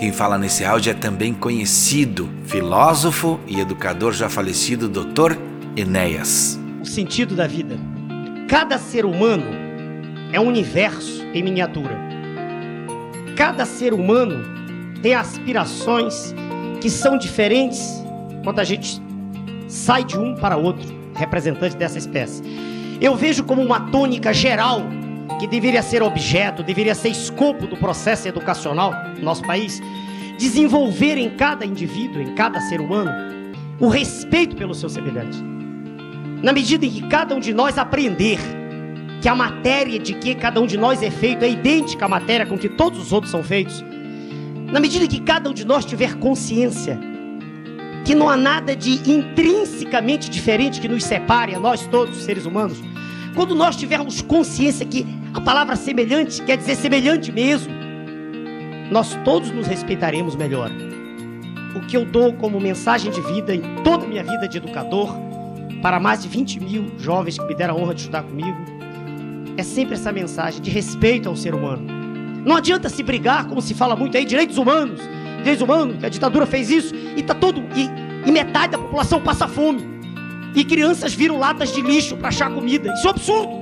Quem 0.00 0.10
fala 0.10 0.36
nesse 0.36 0.64
áudio 0.64 0.90
é 0.90 0.94
também 0.94 1.32
conhecido 1.32 2.28
filósofo 2.46 3.38
e 3.46 3.60
educador 3.60 4.12
já 4.12 4.28
falecido 4.28 4.88
Dr. 4.88 5.36
Enéas. 5.76 6.58
O 6.82 6.84
sentido 6.84 7.36
da 7.36 7.46
vida. 7.46 7.78
Cada 8.48 8.76
ser 8.76 9.04
humano 9.04 9.46
é 10.32 10.40
um 10.40 10.48
universo 10.48 11.22
em 11.32 11.44
miniatura. 11.44 11.96
Cada 13.36 13.64
ser 13.64 13.94
humano 13.94 14.44
tem 15.00 15.14
aspirações 15.14 16.34
que 16.80 16.90
são 16.90 17.18
diferentes 17.18 18.02
quando 18.44 18.60
a 18.60 18.64
gente 18.64 19.00
sai 19.68 20.04
de 20.04 20.16
um 20.16 20.34
para 20.34 20.56
outro, 20.56 20.86
representante 21.14 21.76
dessa 21.76 21.98
espécie. 21.98 22.42
Eu 23.00 23.14
vejo 23.14 23.44
como 23.44 23.62
uma 23.62 23.80
tônica 23.90 24.32
geral 24.32 24.82
que 25.38 25.46
deveria 25.46 25.82
ser 25.82 26.02
objeto, 26.02 26.62
deveria 26.62 26.94
ser 26.94 27.10
escopo 27.10 27.66
do 27.66 27.76
processo 27.76 28.26
educacional 28.26 28.92
no 29.16 29.22
nosso 29.22 29.42
país, 29.42 29.80
desenvolver 30.38 31.16
em 31.16 31.30
cada 31.30 31.64
indivíduo, 31.64 32.20
em 32.20 32.34
cada 32.34 32.60
ser 32.60 32.80
humano, 32.80 33.10
o 33.78 33.88
respeito 33.88 34.56
pelo 34.56 34.74
seu 34.74 34.88
semelhante. 34.88 35.38
Na 36.42 36.52
medida 36.52 36.86
em 36.86 36.90
que 36.90 37.08
cada 37.08 37.34
um 37.34 37.40
de 37.40 37.52
nós 37.52 37.78
aprender 37.78 38.38
que 39.20 39.28
a 39.28 39.34
matéria 39.34 39.98
de 39.98 40.14
que 40.14 40.34
cada 40.34 40.60
um 40.60 40.66
de 40.66 40.76
nós 40.76 41.02
é 41.02 41.10
feito 41.10 41.44
é 41.44 41.50
idêntica 41.50 42.06
à 42.06 42.08
matéria 42.08 42.46
com 42.46 42.56
que 42.56 42.68
todos 42.68 43.00
os 43.00 43.12
outros 43.12 43.30
são 43.30 43.42
feitos, 43.42 43.84
na 44.70 44.80
medida 44.80 45.06
que 45.06 45.20
cada 45.20 45.48
um 45.50 45.54
de 45.54 45.64
nós 45.64 45.84
tiver 45.84 46.14
consciência 46.16 46.98
que 48.04 48.14
não 48.14 48.28
há 48.28 48.38
nada 48.38 48.74
de 48.74 49.10
intrinsecamente 49.10 50.30
diferente 50.30 50.80
que 50.80 50.88
nos 50.88 51.04
separe 51.04 51.54
a 51.54 51.60
nós 51.60 51.86
todos, 51.88 52.16
seres 52.22 52.46
humanos, 52.46 52.82
quando 53.34 53.54
nós 53.54 53.76
tivermos 53.76 54.22
consciência 54.22 54.86
que 54.86 55.06
a 55.34 55.40
palavra 55.40 55.76
semelhante 55.76 56.42
quer 56.42 56.56
dizer 56.56 56.74
semelhante 56.76 57.30
mesmo, 57.30 57.70
nós 58.90 59.14
todos 59.24 59.50
nos 59.50 59.66
respeitaremos 59.66 60.34
melhor. 60.36 60.70
O 61.76 61.80
que 61.80 61.98
eu 61.98 62.06
dou 62.06 62.32
como 62.32 62.58
mensagem 62.58 63.12
de 63.12 63.20
vida 63.20 63.54
em 63.54 63.60
toda 63.84 64.06
a 64.06 64.08
minha 64.08 64.24
vida 64.24 64.48
de 64.48 64.56
educador, 64.56 65.14
para 65.82 66.00
mais 66.00 66.22
de 66.22 66.28
20 66.28 66.60
mil 66.60 66.92
jovens 66.98 67.38
que 67.38 67.44
me 67.44 67.54
deram 67.54 67.74
a 67.74 67.78
honra 67.78 67.94
de 67.94 68.00
estudar 68.00 68.22
comigo, 68.22 68.56
é 69.58 69.62
sempre 69.62 69.94
essa 69.94 70.10
mensagem 70.10 70.62
de 70.62 70.70
respeito 70.70 71.28
ao 71.28 71.36
ser 71.36 71.54
humano. 71.54 71.97
Não 72.44 72.56
adianta 72.56 72.88
se 72.88 73.02
brigar, 73.02 73.46
como 73.46 73.60
se 73.60 73.74
fala 73.74 73.94
muito 73.96 74.16
aí, 74.16 74.24
direitos 74.24 74.56
humanos, 74.56 75.00
direitos 75.38 75.62
humanos, 75.62 75.98
que 75.98 76.06
a 76.06 76.08
ditadura 76.08 76.46
fez 76.46 76.70
isso, 76.70 76.94
e 76.94 77.22
tá 77.22 77.34
todo. 77.34 77.62
E, 77.76 78.28
e 78.28 78.32
metade 78.32 78.72
da 78.72 78.78
população 78.78 79.20
passa 79.20 79.46
fome. 79.46 79.82
E 80.54 80.64
crianças 80.64 81.14
viram 81.14 81.38
latas 81.38 81.72
de 81.72 81.80
lixo 81.80 82.16
para 82.16 82.28
achar 82.28 82.50
comida. 82.50 82.92
Isso 82.92 83.06
é 83.06 83.08
um 83.08 83.10
absurdo. 83.10 83.58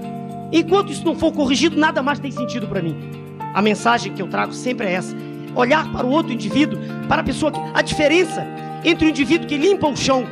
Enquanto 0.53 0.93
isso 0.93 1.05
não 1.05 1.17
for 1.17 1.33
corrigido, 1.33 1.77
nada 1.77 2.03
mais 2.03 2.19
tem 2.19 2.31
sentido 2.31 2.67
para 2.67 2.81
mim. 2.81 2.97
A 3.53 3.61
mensagem 3.61 4.13
que 4.13 4.23
eu 4.23 4.29
trago 4.29 4.53
sempre 4.53 4.87
é 4.87 4.93
essa: 4.93 5.17
olhar 5.55 5.91
para 5.93 6.07
o 6.07 6.11
outro 6.11 6.33
indivíduo, 6.33 6.79
para 7.09 7.23
a 7.23 7.25
pessoa 7.25 7.51
que. 7.51 7.59
A 7.75 7.83
diferença 7.83 8.47
entre 8.85 9.07
o 9.07 9.11
indivíduo 9.11 9.49
que 9.49 9.57
limpa 9.57 9.89
o 9.89 9.97
chão 9.97 10.25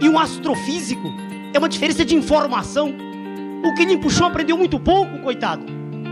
e 0.00 0.08
um 0.08 0.18
astrofísico 0.18 1.12
é 1.54 1.58
uma 1.58 1.68
diferença 1.68 2.04
de 2.04 2.14
informação. 2.14 2.92
O 3.64 3.74
que 3.74 3.84
limpa 3.84 4.08
o 4.08 4.10
chão 4.10 4.26
aprendeu 4.26 4.58
muito 4.58 4.78
pouco, 4.78 5.18
coitado. 5.20 5.64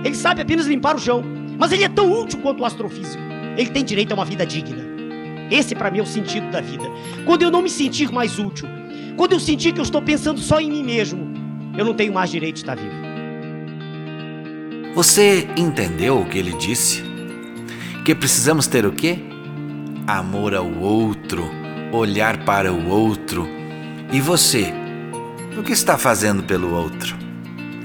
Ele 0.04 0.14
sabe 0.14 0.40
apenas 0.40 0.66
limpar 0.66 0.94
o 0.94 0.98
chão. 0.98 1.22
Mas 1.60 1.72
ele 1.72 1.84
é 1.84 1.88
tão 1.90 2.10
útil 2.10 2.40
quanto 2.40 2.62
o 2.62 2.64
astrofísico. 2.64 3.22
Ele 3.54 3.68
tem 3.68 3.84
direito 3.84 4.12
a 4.12 4.14
uma 4.14 4.24
vida 4.24 4.46
digna. 4.46 4.82
Esse 5.50 5.74
para 5.74 5.90
mim 5.90 5.98
é 5.98 6.02
o 6.02 6.06
sentido 6.06 6.50
da 6.50 6.62
vida. 6.62 6.84
Quando 7.26 7.42
eu 7.42 7.50
não 7.50 7.60
me 7.60 7.68
sentir 7.68 8.10
mais 8.10 8.38
útil, 8.38 8.66
quando 9.14 9.32
eu 9.34 9.40
sentir 9.40 9.72
que 9.72 9.78
eu 9.78 9.84
estou 9.84 10.00
pensando 10.00 10.40
só 10.40 10.58
em 10.58 10.70
mim 10.70 10.82
mesmo, 10.82 11.28
eu 11.76 11.84
não 11.84 11.92
tenho 11.92 12.14
mais 12.14 12.30
direito 12.30 12.54
de 12.54 12.60
estar 12.62 12.76
vivo. 12.76 12.94
Você 14.94 15.46
entendeu 15.54 16.20
o 16.20 16.24
que 16.24 16.38
ele 16.38 16.54
disse? 16.54 17.04
Que 18.06 18.14
precisamos 18.14 18.66
ter 18.66 18.86
o 18.86 18.92
quê? 18.92 19.18
Amor 20.06 20.54
ao 20.54 20.72
outro, 20.78 21.44
olhar 21.92 22.42
para 22.46 22.72
o 22.72 22.88
outro. 22.88 23.46
E 24.10 24.18
você? 24.18 24.72
O 25.58 25.62
que 25.62 25.72
está 25.72 25.98
fazendo 25.98 26.42
pelo 26.42 26.72
outro? 26.72 27.14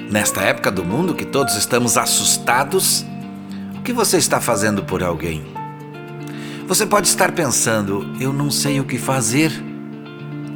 Nesta 0.10 0.42
época 0.42 0.72
do 0.72 0.86
mundo 0.86 1.14
que 1.14 1.26
todos 1.26 1.56
estamos 1.56 1.98
assustados, 1.98 3.06
que 3.86 3.94
você 3.94 4.18
está 4.18 4.42
fazendo 4.42 4.84
por 4.84 5.02
alguém? 5.02 5.46
Você 6.68 6.86
pode 6.86 7.08
estar 7.08 7.32
pensando, 7.32 8.06
eu 8.20 8.34
não 8.34 8.52
sei 8.52 8.82
o 8.82 8.84
que 8.84 8.98
fazer. 8.98 9.52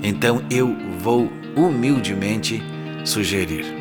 Então 0.04 0.44
eu 0.50 0.76
vou 1.00 1.32
humildemente 1.56 2.62
sugerir 3.06 3.80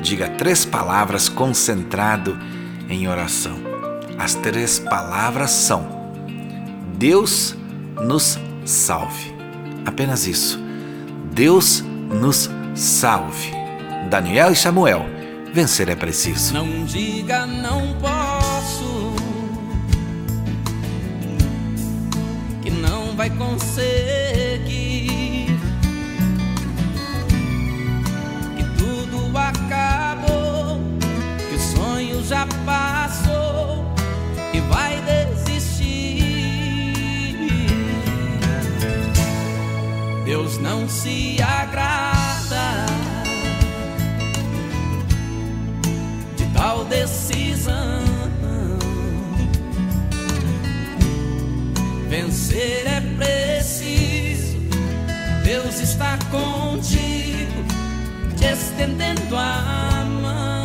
diga 0.00 0.28
três 0.30 0.64
palavras 0.64 1.28
concentrado 1.28 2.38
em 2.88 3.06
oração. 3.06 3.56
As 4.18 4.34
três 4.34 4.78
palavras 4.78 5.50
são: 5.50 5.86
Deus 6.96 7.56
nos 8.00 8.38
salve. 8.64 9.34
Apenas 9.84 10.26
isso. 10.26 10.60
Deus 11.32 11.82
nos 12.10 12.50
salve. 12.74 13.52
Daniel 14.08 14.50
e 14.50 14.56
Samuel, 14.56 15.06
vencer 15.52 15.88
é 15.88 15.94
preciso. 15.94 16.54
Não 16.54 16.84
diga 16.84 17.46
não 17.46 17.94
posso, 18.00 18.29
que 23.28 23.28
não 23.28 23.28
vai 23.28 23.30
conseguir. 23.30 25.10
já 32.30 32.46
passou 32.64 33.84
e 34.54 34.60
vai 34.60 35.02
desistir. 35.02 36.14
Deus 40.24 40.58
não 40.58 40.88
se 40.88 41.36
agrada 41.42 42.86
de 46.36 46.44
tal 46.54 46.84
decisão. 46.84 48.09
Vencer 52.10 52.86
é 52.86 53.00
preciso, 53.16 54.58
Deus 55.42 55.80
está 55.80 56.18
contigo, 56.30 57.64
te 58.36 58.44
estendendo 58.44 59.36
a 59.36 60.04
mão. 60.20 60.60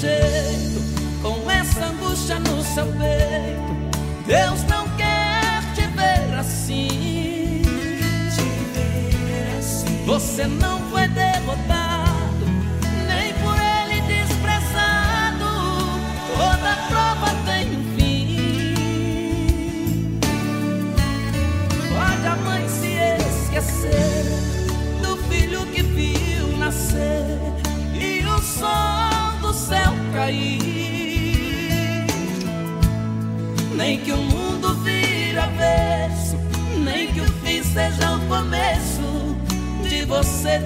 jeito, 0.00 0.80
com 1.20 1.50
essa 1.50 1.84
angústia 1.84 2.38
no 2.38 2.62
seu 2.62 2.86
peito. 2.86 4.00
Deus 4.26 4.62
não 4.64 4.88
quer 4.96 5.62
te 5.74 5.82
ver 5.88 6.38
assim. 6.38 7.62
Te 8.34 8.42
ver 8.72 9.58
assim. 9.58 10.04
Você 10.06 10.46
não 10.46 10.79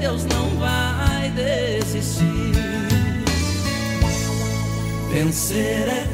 Deus 0.05 0.27
não 0.27 0.51
vai 0.59 1.31
desistir. 1.31 2.53
Vencer 5.11 5.89
é 5.89 6.14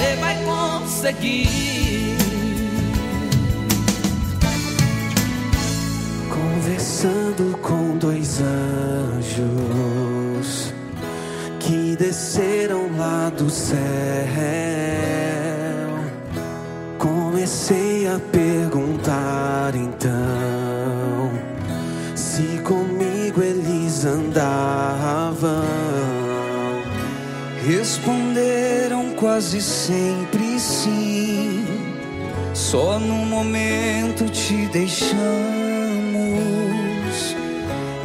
Você 0.00 0.16
vai 0.16 0.34
conseguir. 0.44 2.16
Conversando 6.30 7.58
com 7.58 7.98
dois 7.98 8.40
anjos 8.40 9.52
que 11.58 11.96
desceram 11.96 12.96
lá 12.96 13.28
do 13.28 13.50
céu, 13.50 13.78
comecei 16.98 18.08
a 18.08 18.18
perguntar 18.32 19.74
então 19.74 21.30
se 22.14 22.58
comigo 22.64 23.42
eles 23.42 24.06
andavam. 24.06 25.60
Responderam 27.66 28.59
quase 29.20 29.60
sempre 29.60 30.58
sim. 30.58 31.66
Só 32.54 32.98
no 32.98 33.26
momento 33.26 34.24
te 34.30 34.66
deixamos 34.68 35.20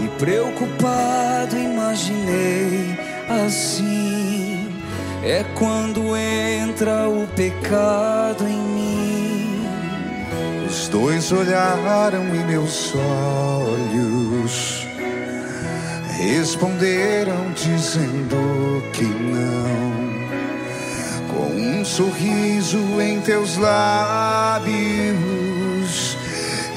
e 0.03 0.07
preocupado 0.19 1.57
imaginei 1.57 2.99
assim 3.27 4.69
é 5.23 5.43
quando 5.55 6.15
entra 6.15 7.09
o 7.09 7.25
pecado 7.27 8.45
em 8.47 8.59
mim. 8.59 9.67
Os 10.67 10.87
dois 10.89 11.31
olharam 11.31 12.23
em 12.35 12.45
meus 12.45 12.93
olhos, 12.93 14.85
responderam 16.19 17.51
dizendo 17.55 18.83
que 18.93 19.03
não. 19.03 20.04
Com 21.35 21.51
um 21.51 21.83
sorriso 21.83 22.79
em 23.01 23.19
teus 23.19 23.57
lábios, 23.57 24.55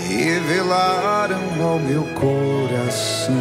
revelaram 0.08 1.62
ao 1.62 1.78
meu 1.78 2.02
coração. 2.14 3.34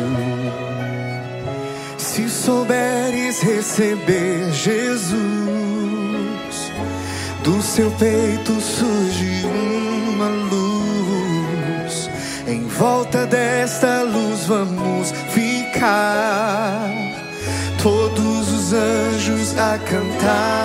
Se 1.98 2.30
souberes 2.30 3.42
receber 3.42 4.52
Jesus, 4.52 5.18
do 7.44 7.62
seu 7.64 7.90
peito 7.92 8.62
surge 8.62 9.44
uma 9.46 10.28
luz. 10.52 12.12
Em 12.48 12.68
volta 12.68 13.26
desta 13.26 14.04
luz 14.04 14.46
vamos 14.46 15.12
ficar, 15.32 16.92
todos 17.82 18.52
os 18.52 18.57
anjos 18.74 19.58
a 19.58 19.78
cantar. 19.80 20.58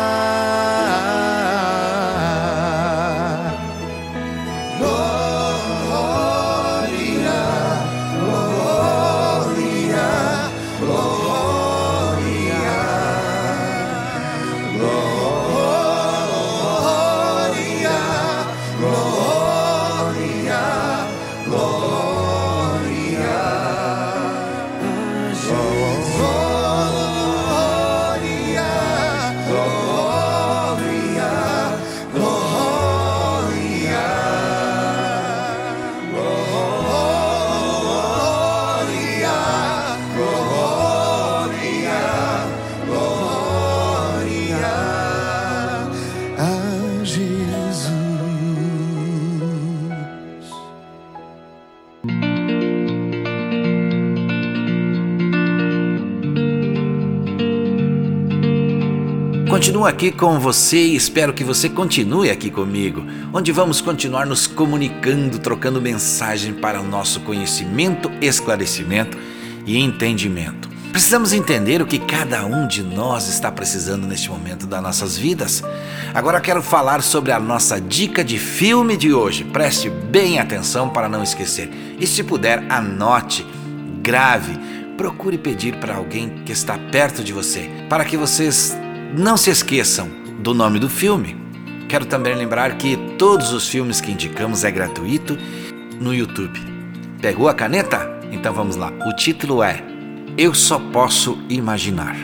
Continuo 59.83 59.97
aqui 59.97 60.13
com 60.13 60.39
você 60.39 60.77
e 60.77 60.95
espero 60.95 61.33
que 61.33 61.43
você 61.43 61.69
continue 61.69 62.31
aqui 62.31 62.53
comigo, 62.53 63.05
onde 63.33 63.51
vamos 63.51 63.81
continuar 63.81 64.25
nos 64.25 64.47
comunicando, 64.47 65.41
trocando 65.41 65.83
mensagem 65.83 66.55
para 66.55 66.81
o 66.81 66.85
nosso 66.85 67.19
conhecimento, 67.23 68.09
esclarecimento 68.21 69.19
e 69.67 69.77
entendimento. 69.77 70.69
Precisamos 70.93 71.33
entender 71.33 71.83
o 71.83 71.87
que 71.87 71.99
cada 71.99 72.47
um 72.47 72.69
de 72.69 72.81
nós 72.81 73.29
está 73.29 73.51
precisando 73.51 74.07
neste 74.07 74.31
momento 74.31 74.69
das 74.69 74.81
nossas 74.81 75.19
vidas. 75.19 75.65
Agora 76.15 76.41
quero 76.41 76.63
falar 76.63 77.03
sobre 77.03 77.33
a 77.33 77.41
nossa 77.41 77.81
dica 77.81 78.23
de 78.23 78.39
filme 78.39 78.97
de 78.97 79.13
hoje. 79.13 79.43
Preste 79.43 79.91
bem 79.91 80.39
atenção 80.39 80.91
para 80.91 81.09
não 81.09 81.25
esquecer. 81.25 81.69
E 81.99 82.07
se 82.07 82.23
puder, 82.23 82.65
anote, 82.69 83.45
grave, 84.01 84.57
procure 84.97 85.37
pedir 85.37 85.75
para 85.79 85.97
alguém 85.97 86.29
que 86.47 86.53
está 86.53 86.79
perto 86.79 87.25
de 87.25 87.33
você, 87.33 87.69
para 87.89 88.05
que 88.05 88.17
vocês 88.17 88.77
não 89.13 89.37
se 89.37 89.51
esqueçam 89.51 90.09
do 90.41 90.55
nome 90.55 90.79
do 90.79 90.89
filme. 90.89 91.37
Quero 91.89 92.07
também 92.07 92.35
lembrar 92.35 92.79
que 92.79 92.97
todos 93.19 93.53
os 93.53 93.69
filmes 93.69 94.01
que 94.01 94.11
indicamos 94.11 94.65
é 94.65 94.71
gratuito 94.71 95.37
no 96.01 96.15
YouTube. 96.15 96.59
Pegou 97.21 97.49
a 97.49 97.55
caneta? 97.55 98.11
Então 98.33 98.55
vamos 98.55 98.77
lá. 98.77 98.91
O 99.07 99.15
título 99.15 99.63
é 99.63 99.83
Eu 100.39 100.55
Só 100.55 100.79
Posso 100.79 101.39
Imaginar. 101.51 102.17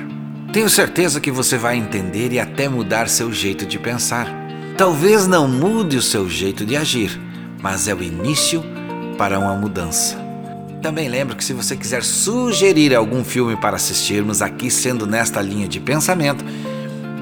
Tenho 0.50 0.70
certeza 0.70 1.20
que 1.20 1.30
você 1.30 1.58
vai 1.58 1.76
entender 1.76 2.32
e 2.32 2.40
até 2.40 2.68
mudar 2.68 3.08
seu 3.08 3.30
jeito 3.30 3.66
de 3.66 3.78
pensar. 3.78 4.26
Talvez 4.76 5.26
não 5.26 5.46
mude 5.46 5.98
o 5.98 6.02
seu 6.02 6.28
jeito 6.28 6.64
de 6.64 6.74
agir, 6.74 7.20
mas 7.60 7.86
é 7.86 7.94
o 7.94 8.02
início 8.02 8.64
para 9.18 9.38
uma 9.38 9.54
mudança. 9.54 10.16
Também 10.80 11.08
lembro 11.08 11.36
que 11.36 11.44
se 11.44 11.52
você 11.52 11.76
quiser 11.76 12.02
sugerir 12.02 12.94
algum 12.94 13.22
filme 13.22 13.56
para 13.56 13.76
assistirmos 13.76 14.40
aqui, 14.40 14.70
sendo 14.70 15.06
nesta 15.06 15.42
linha 15.42 15.68
de 15.68 15.80
pensamento, 15.80 16.44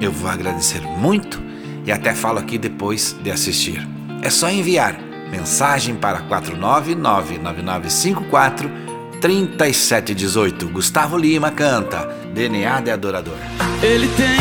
eu 0.00 0.12
vou 0.12 0.30
agradecer 0.30 0.80
muito 0.80 1.42
e 1.84 1.92
até 1.92 2.14
falo 2.14 2.38
aqui 2.38 2.56
depois 2.58 3.14
de 3.22 3.30
assistir. 3.30 3.86
É 4.22 4.30
só 4.30 4.50
enviar 4.50 4.98
mensagem 5.30 5.94
para 5.94 6.22
4999954 6.22 8.86
3718. 9.20 10.68
Gustavo 10.68 11.16
Lima 11.16 11.50
canta 11.50 12.06
DNA 12.34 12.80
de 12.80 12.90
Adorador. 12.90 13.36
Ele 13.82 14.08
tem 14.08 14.38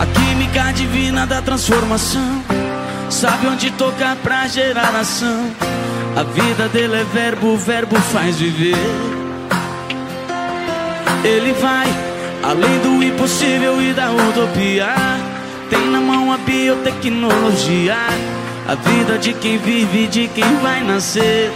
a 0.00 0.06
química 0.06 0.72
divina 0.72 1.26
da 1.26 1.42
transformação. 1.42 2.42
Sabe 3.10 3.46
onde 3.46 3.70
tocar 3.72 4.16
pra 4.16 4.48
gerar 4.48 4.94
ação. 4.94 5.50
A 6.16 6.22
vida 6.22 6.66
dele 6.68 6.96
é 6.96 7.04
verbo, 7.04 7.48
o 7.48 7.58
verbo 7.58 7.96
faz 7.96 8.36
viver. 8.36 8.76
Ele 11.24 11.52
vai 11.54 12.15
além 12.46 12.78
do 12.78 13.02
impossível 13.02 13.82
e 13.82 13.92
da 13.92 14.10
utopia. 14.12 14.94
Tem 15.68 15.90
na 15.90 16.00
mão 16.00 16.32
a 16.32 16.38
biotecnologia. 16.38 17.96
A 18.68 18.74
vida 18.74 19.18
de 19.18 19.32
quem 19.32 19.58
vive 19.58 20.04
e 20.04 20.06
de 20.06 20.28
quem 20.28 20.56
vai 20.62 20.82
nascer. 20.82 21.50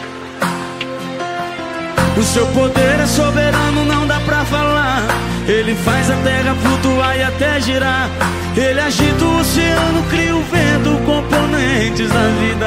O 2.17 2.23
seu 2.23 2.47
poder 2.49 3.01
é 3.01 3.07
soberano, 3.07 3.85
não 3.85 4.07
dá 4.07 4.19
pra 4.21 4.45
falar. 4.45 5.03
Ele 5.47 5.75
faz 5.77 6.11
a 6.11 6.17
terra 6.17 6.55
flutuar 6.55 7.17
e 7.17 7.23
até 7.23 7.61
girar. 7.61 8.09
Ele 8.57 8.81
agita 8.81 9.25
o 9.25 9.41
oceano, 9.41 10.03
cria 10.11 10.37
o 10.37 10.43
vento, 10.43 10.91
componentes 11.07 12.09
da 12.09 12.27
vida. 12.41 12.67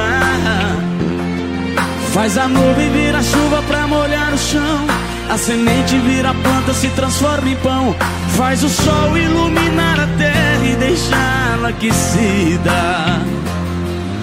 Faz 2.13 2.37
a 2.37 2.47
nuvem 2.47 2.89
virar 2.91 3.23
chuva 3.23 3.61
pra 3.67 3.87
molhar 3.87 4.33
o 4.33 4.37
chão. 4.37 5.02
A 5.29 5.37
semente 5.37 5.97
vira 5.99 6.33
planta, 6.33 6.73
se 6.73 6.89
transforma 6.89 7.49
em 7.49 7.55
pão. 7.57 7.95
Faz 8.35 8.63
o 8.63 8.69
sol 8.69 9.17
iluminar 9.17 9.99
a 9.99 10.07
terra 10.17 10.65
e 10.65 10.75
deixá-la 10.75 11.69
aquecida. 11.69 13.21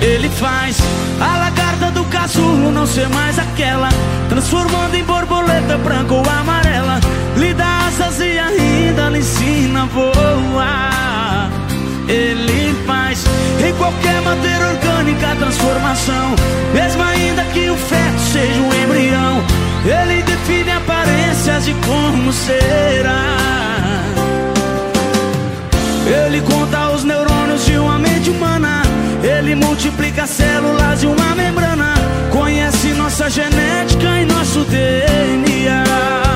Ele 0.00 0.28
faz 0.30 0.78
a 1.20 1.38
lagarta 1.38 1.90
do 1.90 2.04
casulo 2.04 2.72
não 2.72 2.86
ser 2.86 3.08
mais 3.10 3.38
aquela, 3.38 3.90
transformando 4.28 4.94
em 4.94 5.04
borboleta 5.04 5.76
branca 5.78 6.14
ou 6.14 6.22
amarela. 6.28 7.00
Lhe 7.36 7.52
dá 7.52 7.86
asas 7.86 8.18
e 8.20 8.38
ainda 8.38 9.10
lhe 9.10 9.18
ensina 9.18 9.82
a 9.82 9.86
voar. 9.86 11.50
Ele 12.08 12.74
faz 12.86 13.24
em 13.64 13.74
qualquer 13.74 14.20
matéria 14.22 14.68
orgânica 14.68 15.32
a 15.32 15.36
transformação, 15.36 16.34
mesmo 16.72 17.02
ainda 17.02 17.44
que 17.44 17.68
o 17.70 17.76
feto 17.76 18.20
seja 18.32 18.60
um 18.60 18.84
embrião. 18.84 19.39
Ele 19.84 20.22
define 20.22 20.70
aparências 20.72 21.64
de 21.64 21.74
como 21.74 22.32
será. 22.32 23.36
Ele 26.06 26.40
conta 26.42 26.90
os 26.90 27.04
neurônios 27.04 27.64
de 27.64 27.78
uma 27.78 27.98
mente 27.98 28.30
humana. 28.30 28.82
Ele 29.22 29.54
multiplica 29.54 30.26
células 30.26 31.00
de 31.00 31.06
uma 31.06 31.34
membrana. 31.34 31.94
Conhece 32.30 32.88
nossa 32.88 33.30
genética 33.30 34.20
e 34.20 34.24
nosso 34.26 34.64
DNA. 34.64 36.29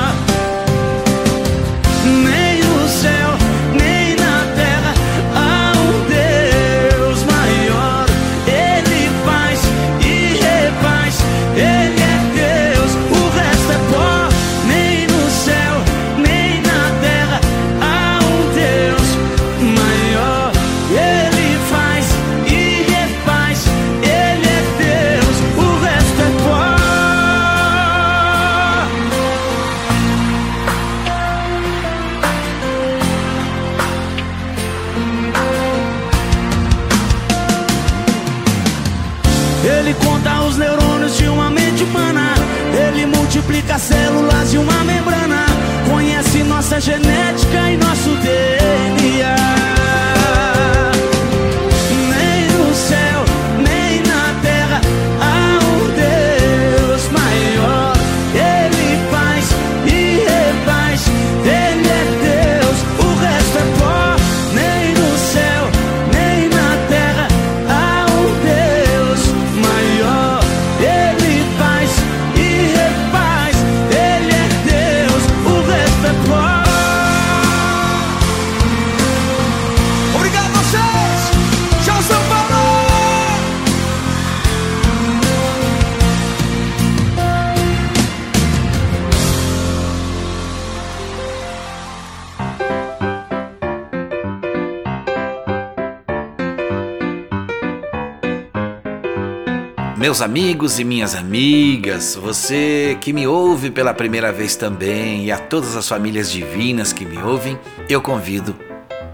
Meus 100.15 100.21
amigos 100.21 100.79
e 100.79 100.85
minhas 100.85 101.13
amigas, 101.13 102.15
você 102.15 102.97
que 103.01 103.11
me 103.11 103.27
ouve 103.27 103.69
pela 103.69 103.93
primeira 103.93 104.31
vez 104.31 104.55
também 104.55 105.25
e 105.25 105.31
a 105.31 105.37
todas 105.37 105.75
as 105.75 105.89
famílias 105.89 106.31
divinas 106.31 106.93
que 106.93 107.03
me 107.03 107.17
ouvem, 107.17 107.59
eu 107.89 108.01
convido 108.01 108.55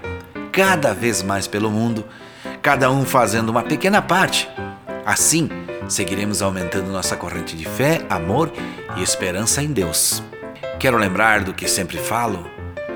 cada 0.49 0.93
vez 0.93 1.21
mais 1.21 1.45
pelo 1.45 1.69
mundo, 1.69 2.05
cada 2.61 2.89
um 2.89 3.03
fazendo 3.03 3.49
uma 3.49 3.63
pequena 3.63 4.01
parte. 4.01 4.47
Assim, 5.09 5.49
seguiremos 5.87 6.39
aumentando 6.39 6.91
nossa 6.91 7.15
corrente 7.15 7.57
de 7.57 7.65
fé, 7.65 8.05
amor 8.11 8.53
e 8.95 9.01
esperança 9.01 9.59
em 9.59 9.73
Deus. 9.73 10.21
Quero 10.79 10.99
lembrar 10.99 11.43
do 11.43 11.51
que 11.51 11.67
sempre 11.67 11.97
falo, 11.97 12.47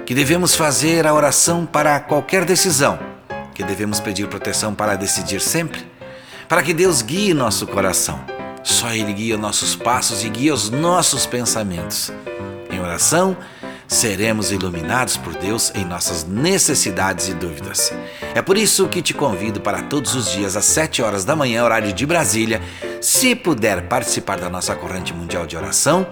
que 0.05 0.13
devemos 0.13 0.53
fazer 0.53 1.07
a 1.07 1.13
oração 1.15 1.65
para 1.65 1.99
qualquer 1.99 2.45
decisão, 2.45 2.99
que 3.55 3.63
devemos 3.63 3.99
pedir 3.99 4.27
proteção 4.27 4.75
para 4.75 4.95
decidir 4.95 5.41
sempre, 5.41 5.87
para 6.47 6.61
que 6.61 6.71
Deus 6.71 7.01
guie 7.01 7.33
nosso 7.33 7.65
coração. 7.65 8.23
Só 8.61 8.91
Ele 8.91 9.11
guia 9.11 9.35
nossos 9.35 9.75
passos 9.75 10.23
e 10.23 10.29
guia 10.29 10.53
os 10.53 10.69
nossos 10.69 11.25
pensamentos. 11.25 12.13
Em 12.69 12.79
oração, 12.79 13.35
seremos 13.93 14.51
iluminados 14.51 15.17
por 15.17 15.35
Deus 15.35 15.71
em 15.75 15.85
nossas 15.85 16.25
necessidades 16.25 17.29
e 17.29 17.33
dúvidas. 17.33 17.93
É 18.33 18.41
por 18.41 18.57
isso 18.57 18.87
que 18.87 19.01
te 19.01 19.13
convido 19.13 19.61
para 19.61 19.83
todos 19.83 20.15
os 20.15 20.31
dias 20.31 20.55
às 20.55 20.65
7 20.65 21.01
horas 21.01 21.23
da 21.23 21.35
manhã, 21.35 21.63
horário 21.63 21.93
de 21.93 22.05
Brasília, 22.05 22.61
se 22.99 23.35
puder 23.35 23.87
participar 23.87 24.39
da 24.39 24.49
nossa 24.49 24.75
corrente 24.75 25.13
mundial 25.13 25.45
de 25.45 25.55
oração, 25.55 26.07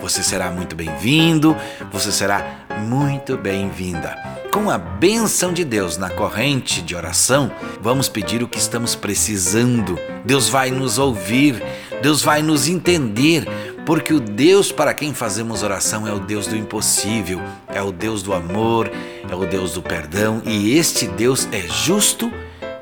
Você 0.00 0.22
será 0.22 0.50
muito 0.50 0.76
bem-vindo, 0.76 1.56
você 1.90 2.12
será 2.12 2.66
muito 2.80 3.36
bem-vinda. 3.36 4.14
Com 4.52 4.70
a 4.70 4.78
bênção 4.78 5.52
de 5.52 5.64
Deus 5.64 5.96
na 5.96 6.10
corrente 6.10 6.82
de 6.82 6.94
oração, 6.94 7.50
vamos 7.80 8.08
pedir 8.08 8.42
o 8.42 8.48
que 8.48 8.58
estamos 8.58 8.94
precisando. 8.94 9.98
Deus 10.24 10.48
vai 10.48 10.70
nos 10.70 10.98
ouvir, 10.98 11.62
Deus 12.02 12.22
vai 12.22 12.42
nos 12.42 12.68
entender, 12.68 13.46
porque 13.86 14.12
o 14.12 14.18
Deus 14.18 14.72
para 14.72 14.92
quem 14.92 15.14
fazemos 15.14 15.62
oração 15.62 16.08
é 16.08 16.12
o 16.12 16.18
Deus 16.18 16.48
do 16.48 16.56
impossível, 16.56 17.40
é 17.68 17.80
o 17.80 17.92
Deus 17.92 18.20
do 18.20 18.34
amor, 18.34 18.90
é 19.30 19.34
o 19.34 19.46
Deus 19.46 19.74
do 19.74 19.80
perdão 19.80 20.42
e 20.44 20.76
este 20.76 21.06
Deus 21.06 21.48
é 21.52 21.60
justo 21.60 22.30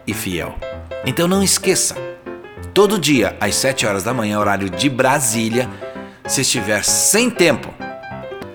e 0.06 0.14
fiel. 0.14 0.58
Então 1.04 1.28
não 1.28 1.42
esqueça, 1.42 1.94
todo 2.72 2.98
dia 2.98 3.36
às 3.38 3.54
7 3.56 3.86
horas 3.86 4.02
da 4.02 4.14
manhã, 4.14 4.40
horário 4.40 4.70
de 4.70 4.88
Brasília, 4.88 5.68
se 6.26 6.40
estiver 6.40 6.82
sem 6.82 7.28
tempo, 7.28 7.68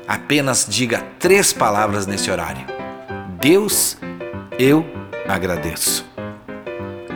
apenas 0.08 0.66
diga 0.68 1.06
três 1.20 1.54
palavras 1.54 2.08
nesse 2.08 2.32
horário: 2.32 2.66
Deus, 3.40 3.96
eu 4.58 4.84
agradeço. 5.28 6.04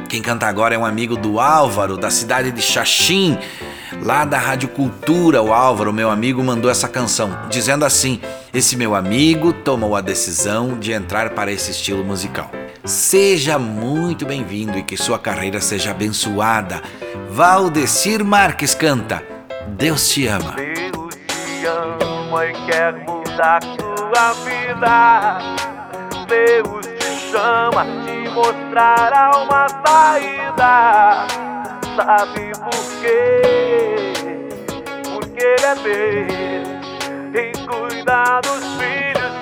Quem 0.08 0.22
canta 0.22 0.46
agora 0.46 0.76
é 0.76 0.78
um 0.78 0.86
amigo 0.86 1.18
do 1.18 1.40
Álvaro, 1.40 1.98
da 1.98 2.12
cidade 2.12 2.52
de 2.52 2.62
Xaxim, 2.62 3.36
lá 4.02 4.26
da 4.26 4.38
Rádio 4.38 4.70
Cultura. 4.70 5.42
O 5.42 5.54
Álvaro, 5.54 5.94
meu 5.94 6.10
amigo, 6.10 6.44
mandou 6.44 6.70
essa 6.70 6.88
canção, 6.88 7.38
dizendo 7.50 7.86
assim: 7.86 8.22
Esse 8.54 8.76
meu 8.76 8.96
amigo 8.96 9.54
tomou 9.54 9.96
a 9.96 10.02
decisão 10.02 10.78
de 10.80 10.92
entrar 10.92 11.32
para 11.32 11.52
esse 11.52 11.72
estilo 11.72 12.04
musical. 12.04 12.50
Seja 12.86 13.58
muito 13.58 14.26
bem-vindo 14.26 14.78
e 14.78 14.84
que 14.84 14.98
sua 14.98 15.18
carreira 15.18 15.62
seja 15.62 15.92
abençoada. 15.92 16.82
Valdecir 17.30 18.24
Marques 18.24 18.76
canta. 18.76 19.24
Deus 19.70 20.10
te 20.10 20.28
ama. 20.28 20.54
Deus 20.56 21.16
te 21.16 21.66
ama 21.66 22.46
e 22.46 22.54
quer 22.66 22.94
mudar 23.06 23.62
sua 23.64 24.34
vida. 24.44 25.38
Deus 26.28 26.86
te 26.86 27.32
chama, 27.32 27.86
te 28.04 28.30
mostrará 28.32 29.32
uma 29.38 29.68
saída. 29.86 31.26
Sabe 31.96 32.52
por 32.58 33.02
quê? 33.02 33.63
Ele 35.54 35.66
é 35.66 35.76
Deus 35.76 36.82
e 37.36 37.52
cuida 37.68 38.42
dos 38.42 38.64
filhos 38.80 39.34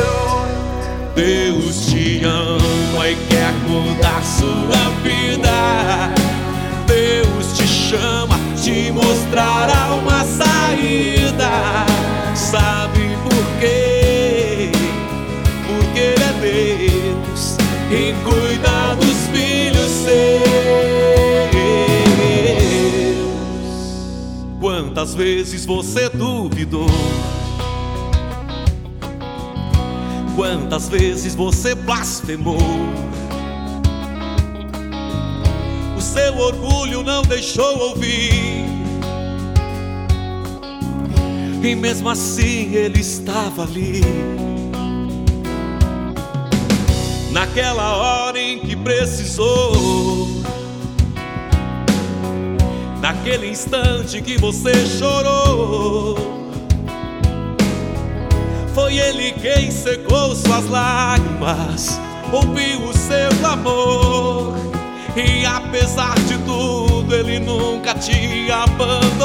seus. 0.00 0.14
Deus 1.16 1.86
te 1.86 2.24
ama 2.24 3.08
e 3.08 3.16
quer 3.28 3.52
mudar 3.66 4.22
sua 4.22 4.90
vida. 5.02 5.58
Deus 6.86 7.56
te 7.56 7.66
chama, 7.66 8.38
te 8.62 8.92
mostrará 8.92 9.94
uma 9.94 10.22
saída. 10.24 11.50
Sabe 12.36 13.18
por 13.24 13.44
quê? 13.58 14.70
Porque 15.66 15.98
Ele 15.98 16.22
é 16.22 16.32
Deus 16.40 17.56
e 17.90 18.14
cuida 18.22 18.75
Quantas 25.06 25.24
vezes 25.24 25.64
você 25.64 26.08
duvidou? 26.08 26.88
Quantas 30.34 30.88
vezes 30.88 31.32
você 31.32 31.76
blasfemou? 31.76 32.58
O 35.96 36.00
seu 36.00 36.36
orgulho 36.36 37.04
não 37.04 37.22
deixou 37.22 37.78
ouvir. 37.90 38.64
E 41.62 41.76
mesmo 41.76 42.08
assim 42.08 42.74
ele 42.74 42.98
estava 42.98 43.62
ali. 43.62 44.00
Naquela 47.30 47.96
hora 47.96 48.40
em 48.40 48.58
que 48.58 48.74
precisou. 48.74 50.45
Naquele 53.06 53.50
instante 53.50 54.20
que 54.20 54.36
você 54.36 54.84
chorou. 54.84 56.16
Foi 58.74 58.98
ele 58.98 59.30
quem 59.30 59.70
secou 59.70 60.34
suas 60.34 60.68
lágrimas, 60.68 62.00
ouviu 62.32 62.80
o 62.80 62.92
seu 62.92 63.28
clamor. 63.38 64.54
E 65.14 65.46
apesar 65.46 66.16
de 66.26 66.36
tudo, 66.38 67.14
ele 67.14 67.38
nunca 67.38 67.94
te 67.94 68.50
abandonou. 68.50 69.15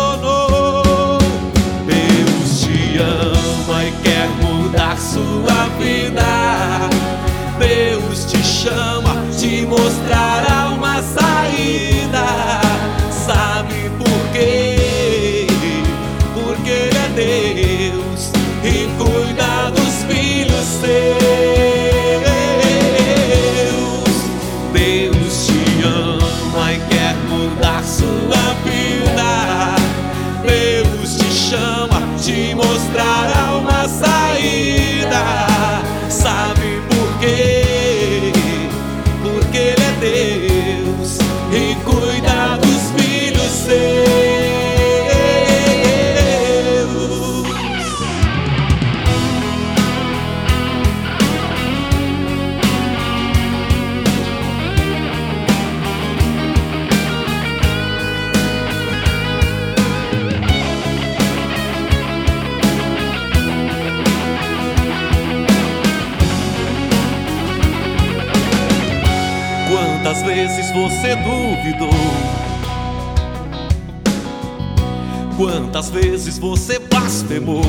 Quantas 75.72 75.90
vezes 75.90 76.38
você 76.38 76.80
blasfemou? 76.80 77.64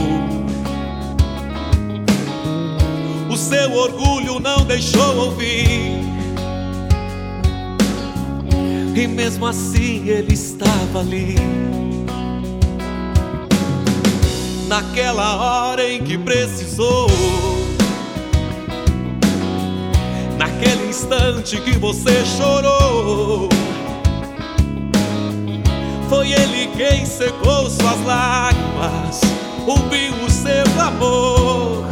O 3.30 3.36
seu 3.36 3.72
orgulho 3.74 4.40
não 4.40 4.64
deixou 4.64 5.26
ouvir. 5.26 6.00
E 8.96 9.06
mesmo 9.06 9.46
assim 9.46 10.08
ele 10.08 10.34
estava 10.34 10.98
ali. 10.98 11.36
Naquela 14.66 15.36
hora 15.70 15.88
em 15.88 16.02
que 16.02 16.18
precisou. 16.18 17.06
Naquele 20.36 20.88
instante 20.88 21.60
que 21.60 21.78
você 21.78 22.24
chorou, 22.36 23.41
quem 26.82 27.06
secou 27.06 27.70
suas 27.70 28.04
lágrimas, 28.04 29.20
ouviu 29.64 30.14
o 30.14 30.28
seu 30.28 30.64
clamor, 30.74 31.84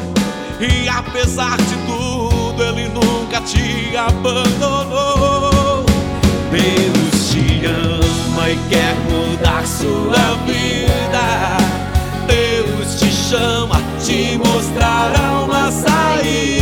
e 0.59 0.89
apesar 0.89 1.57
de 1.59 1.77
tudo, 1.87 2.61
Ele 2.61 2.89
nunca 2.89 3.41
te 3.43 3.97
abandonou. 3.97 5.85
Deus 6.51 7.31
te 7.31 7.67
ama 7.67 8.51
e 8.51 8.59
quer 8.69 8.97
mudar 9.09 9.65
sua 9.65 10.35
vida. 10.45 11.57
Deus 12.27 12.99
te 12.99 13.13
chama, 13.13 13.81
te 14.05 14.39
mostrará 14.39 15.45
uma 15.45 15.71
saída. 15.71 16.60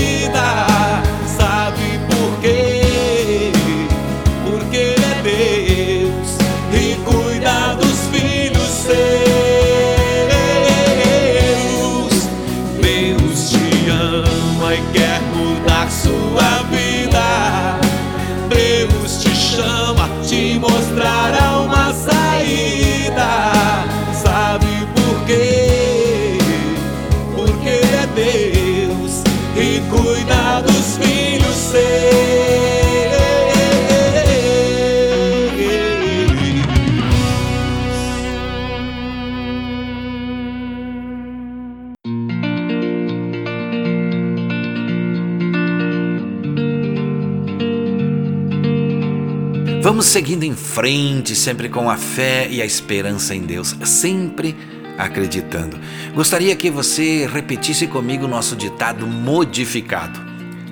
Vamos 49.89 50.05
seguindo 50.05 50.45
em 50.45 50.55
frente, 50.55 51.35
sempre 51.35 51.67
com 51.67 51.89
a 51.89 51.97
fé 51.97 52.47
e 52.51 52.61
a 52.61 52.67
esperança 52.67 53.35
em 53.35 53.41
Deus, 53.41 53.75
sempre 53.85 54.55
acreditando. 54.99 55.79
Gostaria 56.15 56.55
que 56.55 56.69
você 56.69 57.27
repetisse 57.27 57.87
comigo 57.87 58.27
o 58.27 58.29
nosso 58.29 58.55
ditado 58.55 59.07
modificado. 59.07 60.21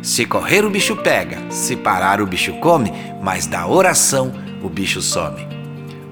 Se 0.03 0.27
correr, 0.27 0.67
o 0.67 0.71
bicho 0.71 0.95
pega, 0.97 1.51
se 1.51 1.77
parar, 1.77 2.21
o 2.21 2.27
bicho 2.27 2.53
come, 2.61 2.93
mas 3.23 3.47
da 3.47 3.67
oração 3.67 4.35
o 4.63 4.69
bicho 4.69 5.01
some. 5.01 5.49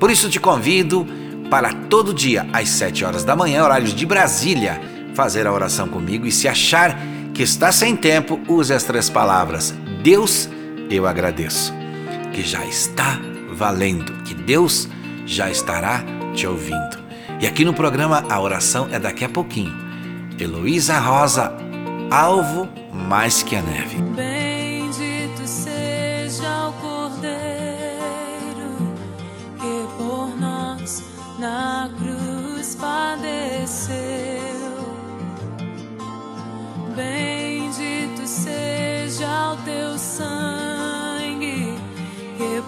Por 0.01 0.11
isso 0.11 0.31
te 0.31 0.41
convido 0.41 1.07
para 1.51 1.75
todo 1.75 2.15
dia, 2.15 2.49
às 2.55 2.71
7 2.71 3.05
horas 3.05 3.23
da 3.23 3.37
manhã, 3.37 3.65
horários 3.65 3.95
de 3.95 4.07
Brasília, 4.07 4.81
fazer 5.13 5.47
a 5.47 5.53
oração 5.53 5.89
comigo 5.89 6.27
e 6.27 6.33
se 6.33 6.49
achar 6.49 6.99
que 7.35 7.43
está 7.43 7.71
sem 7.71 7.95
tempo, 7.95 8.41
use 8.49 8.73
as 8.73 8.83
três 8.83 9.11
palavras: 9.11 9.75
Deus, 10.03 10.49
eu 10.89 11.07
agradeço 11.07 11.84
que 12.35 12.43
já 12.43 12.65
está 12.67 13.21
valendo, 13.53 14.13
que 14.25 14.35
Deus 14.35 14.89
já 15.25 15.49
estará 15.51 16.05
te 16.35 16.47
ouvindo. 16.47 16.99
E 17.41 17.47
aqui 17.47 17.65
no 17.65 17.73
programa 17.73 18.25
a 18.29 18.41
oração 18.41 18.89
é 18.91 18.99
daqui 18.99 19.25
a 19.25 19.29
pouquinho. 19.29 19.73
Heloísa 20.39 20.99
Rosa, 20.99 21.57
alvo 22.11 22.69
mais 22.93 23.43
que 23.43 23.55
a 23.55 23.63
neve. 23.63 24.34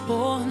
Que 0.07 0.46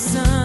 sun. 0.00 0.39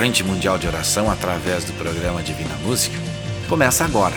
Corrente 0.00 0.24
mundial 0.24 0.56
de 0.56 0.66
oração 0.66 1.10
através 1.10 1.62
do 1.64 1.74
programa 1.74 2.22
Divina 2.22 2.54
Música 2.64 2.96
começa 3.46 3.84
agora. 3.84 4.16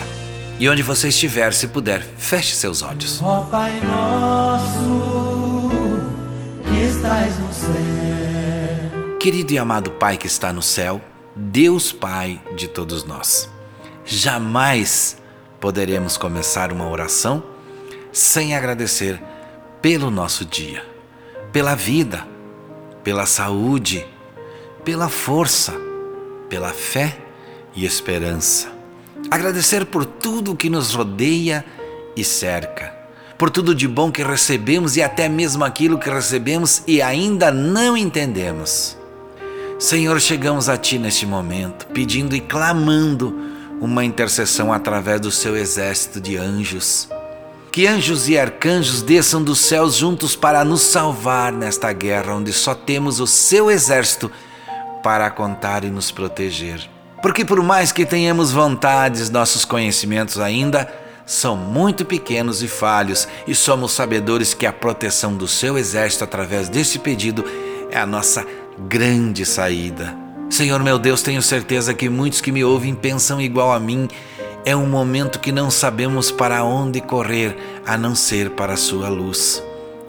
E 0.58 0.66
onde 0.66 0.82
você 0.82 1.08
estiver, 1.08 1.52
se 1.52 1.68
puder, 1.68 2.00
feche 2.16 2.56
seus 2.56 2.80
olhos. 2.80 3.20
Ó 3.20 3.42
Pai 3.42 3.82
nosso, 3.82 5.70
que 6.64 6.84
estás 6.86 7.38
no 7.38 7.52
céu. 7.52 9.18
Querido 9.20 9.52
e 9.52 9.58
amado 9.58 9.90
Pai 9.90 10.16
que 10.16 10.26
está 10.26 10.54
no 10.54 10.62
céu, 10.62 11.02
Deus 11.36 11.92
Pai 11.92 12.40
de 12.56 12.66
todos 12.66 13.04
nós. 13.04 13.50
Jamais 14.06 15.18
poderemos 15.60 16.16
começar 16.16 16.72
uma 16.72 16.88
oração 16.88 17.44
sem 18.10 18.56
agradecer 18.56 19.22
pelo 19.82 20.10
nosso 20.10 20.46
dia, 20.46 20.82
pela 21.52 21.74
vida, 21.74 22.26
pela 23.02 23.26
saúde, 23.26 24.06
pela 24.84 25.08
força, 25.08 25.74
pela 26.48 26.70
fé 26.70 27.16
e 27.74 27.86
esperança. 27.86 28.68
Agradecer 29.30 29.86
por 29.86 30.04
tudo 30.04 30.54
que 30.54 30.68
nos 30.68 30.94
rodeia 30.94 31.64
e 32.14 32.22
cerca, 32.22 32.94
por 33.38 33.50
tudo 33.50 33.74
de 33.74 33.88
bom 33.88 34.12
que 34.12 34.22
recebemos 34.22 34.96
e 34.96 35.02
até 35.02 35.28
mesmo 35.28 35.64
aquilo 35.64 35.98
que 35.98 36.10
recebemos 36.10 36.82
e 36.86 37.00
ainda 37.00 37.50
não 37.50 37.96
entendemos. 37.96 38.96
Senhor, 39.78 40.20
chegamos 40.20 40.68
a 40.68 40.76
Ti 40.76 40.98
neste 40.98 41.26
momento, 41.26 41.86
pedindo 41.86 42.36
e 42.36 42.40
clamando 42.40 43.34
uma 43.80 44.04
intercessão 44.04 44.72
através 44.72 45.20
do 45.20 45.30
Seu 45.30 45.56
exército 45.56 46.20
de 46.20 46.36
anjos. 46.36 47.08
Que 47.72 47.88
anjos 47.88 48.28
e 48.28 48.38
arcanjos 48.38 49.02
desçam 49.02 49.42
dos 49.42 49.58
céus 49.58 49.96
juntos 49.96 50.36
para 50.36 50.64
nos 50.64 50.82
salvar 50.82 51.52
nesta 51.52 51.92
guerra 51.92 52.34
onde 52.34 52.52
só 52.52 52.72
temos 52.72 53.18
o 53.18 53.26
Seu 53.26 53.68
exército 53.68 54.30
para 55.04 55.30
contar 55.30 55.84
e 55.84 55.90
nos 55.90 56.10
proteger. 56.10 56.88
Porque, 57.20 57.44
por 57.44 57.62
mais 57.62 57.92
que 57.92 58.06
tenhamos 58.06 58.52
vontades, 58.52 59.28
nossos 59.28 59.62
conhecimentos 59.62 60.40
ainda 60.40 60.90
são 61.26 61.54
muito 61.56 62.06
pequenos 62.06 62.62
e 62.62 62.68
falhos, 62.68 63.28
e 63.46 63.54
somos 63.54 63.92
sabedores 63.92 64.54
que 64.54 64.64
a 64.64 64.72
proteção 64.72 65.36
do 65.36 65.46
Seu 65.46 65.76
exército 65.76 66.24
através 66.24 66.70
desse 66.70 66.98
pedido 66.98 67.44
é 67.90 67.98
a 67.98 68.06
nossa 68.06 68.46
grande 68.78 69.44
saída. 69.44 70.16
Senhor 70.48 70.82
meu 70.82 70.98
Deus, 70.98 71.20
tenho 71.20 71.42
certeza 71.42 71.92
que 71.92 72.08
muitos 72.08 72.40
que 72.40 72.52
me 72.52 72.64
ouvem 72.64 72.94
pensam 72.94 73.40
igual 73.40 73.72
a 73.72 73.80
mim. 73.80 74.08
É 74.64 74.74
um 74.74 74.86
momento 74.86 75.38
que 75.38 75.52
não 75.52 75.70
sabemos 75.70 76.30
para 76.30 76.64
onde 76.64 77.02
correr 77.02 77.82
a 77.84 77.98
não 77.98 78.14
ser 78.14 78.50
para 78.50 78.72
a 78.72 78.78
Sua 78.78 79.10
luz. 79.10 79.62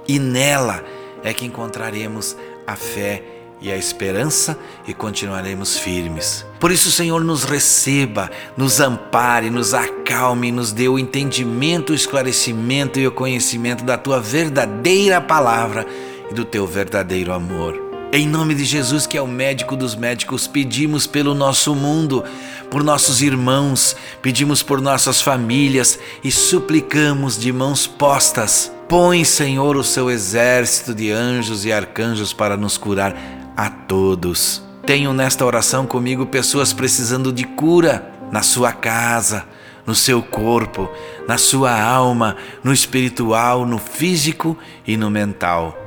E 0.08 0.20
nela 0.20 0.84
é 1.22 1.34
que 1.34 1.46
encontraremos 1.46 2.38
a 2.66 2.76
fé 2.76 3.35
e 3.66 3.72
a 3.72 3.78
esperança 3.78 4.60
e 4.88 4.94
continuaremos 4.94 5.76
firmes. 5.76 6.46
Por 6.60 6.72
isso, 6.72 6.92
Senhor, 6.92 7.24
nos 7.24 7.44
receba, 7.44 8.30
nos 8.56 8.80
ampare, 8.80 9.50
nos 9.50 9.74
acalme, 9.74 10.52
nos 10.52 10.72
dê 10.72 10.88
o 10.88 11.00
entendimento, 11.00 11.92
o 11.92 11.96
esclarecimento 11.96 13.00
e 13.00 13.08
o 13.08 13.12
conhecimento 13.12 13.84
da 13.84 13.98
tua 13.98 14.22
verdadeira 14.22 15.20
palavra 15.20 15.88
e 16.30 16.34
do 16.36 16.46
teu 16.46 16.68
verdadeiro 16.68 17.34
amor. 17.34 17.82
Em 18.14 18.28
nome 18.28 18.54
de 18.54 18.64
Jesus, 18.64 19.08
que 19.08 19.18
é 19.18 19.22
o 19.22 19.28
médico 19.28 19.76
dos 19.76 19.96
médicos, 19.96 20.46
pedimos 20.46 21.08
pelo 21.08 21.34
nosso 21.34 21.74
mundo, 21.74 22.24
por 22.70 22.84
nossos 22.84 23.20
irmãos, 23.20 23.96
pedimos 24.22 24.62
por 24.62 24.80
nossas 24.80 25.20
famílias 25.22 25.98
e 26.24 26.32
suplicamos 26.32 27.38
de 27.38 27.52
mãos 27.52 27.88
postas. 27.88 28.72
Põe, 28.88 29.26
Senhor, 29.26 29.76
o 29.76 29.84
seu 29.84 30.12
exército 30.12 30.94
de 30.94 31.12
anjos 31.12 31.66
e 31.66 31.74
arcanjos 31.74 32.32
para 32.32 32.56
nos 32.56 32.78
curar 32.78 33.18
a 33.56 33.70
todos. 33.70 34.62
Tenho 34.86 35.14
nesta 35.14 35.46
oração 35.46 35.86
comigo 35.86 36.26
pessoas 36.26 36.74
precisando 36.74 37.34
de 37.34 37.44
cura 37.44 38.12
na 38.32 38.42
sua 38.42 38.72
casa, 38.72 39.46
no 39.86 39.96
seu 39.96 40.22
corpo, 40.22 40.90
na 41.28 41.38
sua 41.38 41.80
alma, 41.80 42.36
no 42.64 42.74
espiritual, 42.74 43.66
no 43.66 43.78
físico 43.78 44.58
e 44.86 44.98
no 44.98 45.10
mental. 45.10 45.78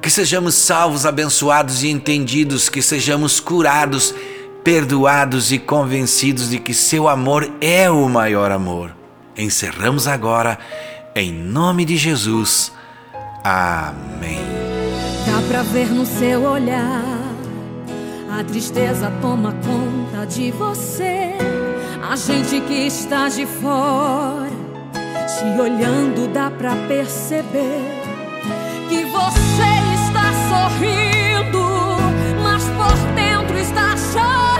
Que 0.00 0.10
sejamos 0.10 0.54
salvos, 0.54 1.06
abençoados 1.06 1.82
e 1.82 1.88
entendidos, 1.88 2.68
que 2.68 2.82
sejamos 2.82 3.40
curados, 3.40 4.14
perdoados 4.62 5.50
e 5.50 5.58
convencidos 5.58 6.50
de 6.50 6.58
que 6.58 6.74
seu 6.74 7.08
amor 7.08 7.50
é 7.60 7.90
o 7.90 8.08
maior 8.08 8.50
amor. 8.50 8.94
Encerramos 9.36 10.06
agora, 10.06 10.58
em 11.14 11.32
nome 11.32 11.84
de 11.84 11.96
Jesus. 11.96 12.72
Amém. 13.42 14.63
Dá 15.26 15.42
pra 15.48 15.62
ver 15.62 15.90
no 15.90 16.04
seu 16.06 16.42
olhar, 16.42 17.02
a 18.30 18.44
tristeza 18.44 19.10
toma 19.20 19.52
conta 19.52 20.26
de 20.26 20.50
você. 20.50 21.34
A 22.10 22.16
gente 22.16 22.60
que 22.60 22.86
está 22.86 23.28
de 23.28 23.46
fora, 23.46 24.50
te 24.92 25.60
olhando, 25.60 26.32
dá 26.32 26.50
pra 26.50 26.76
perceber 26.86 28.02
que 28.88 29.04
você 29.06 29.70
está 29.94 30.32
sorrindo, 30.48 31.66
mas 32.42 32.64
por 32.64 32.96
dentro 33.14 33.58
está 33.58 33.96
chorando. 33.96 34.53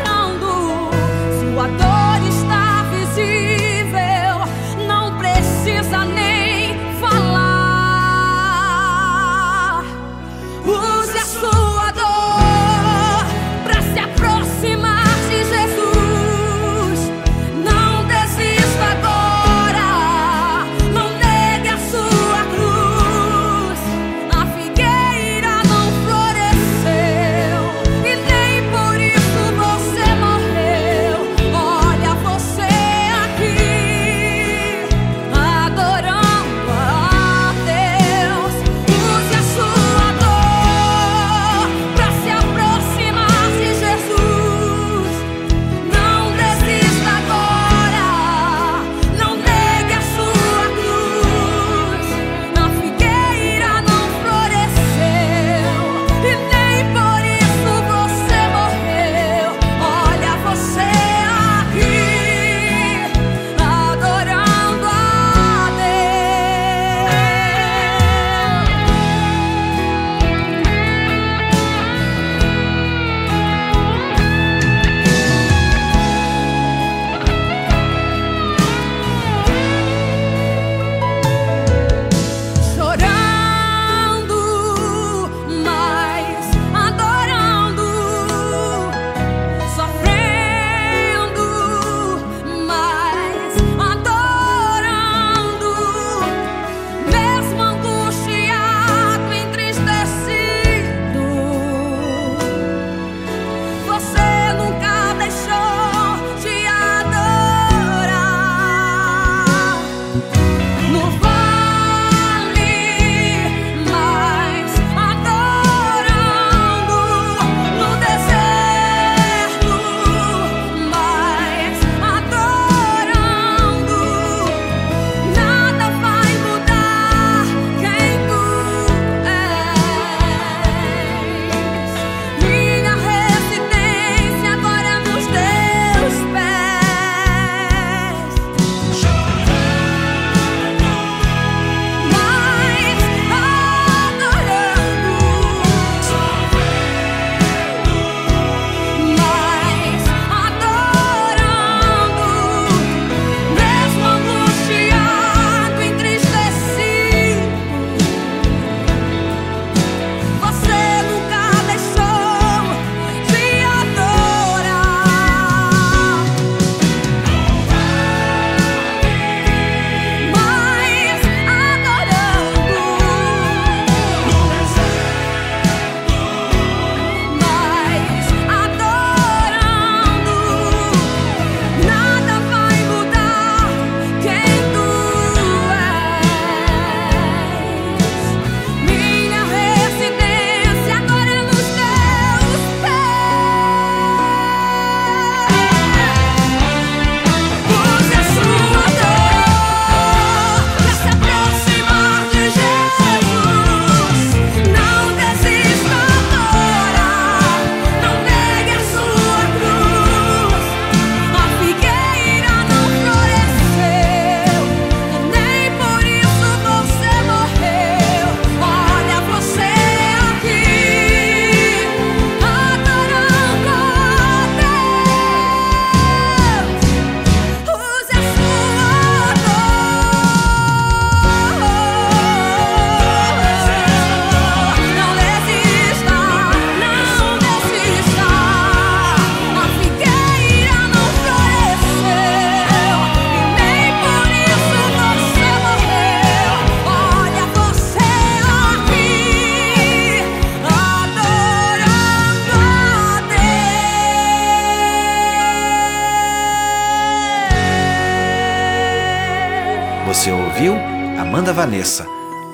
Você 260.14 260.30
ouviu? 260.30 260.74
Amanda 261.20 261.52
Vanessa. 261.52 262.06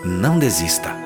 Não 0.03 0.39
desista. 0.39 0.97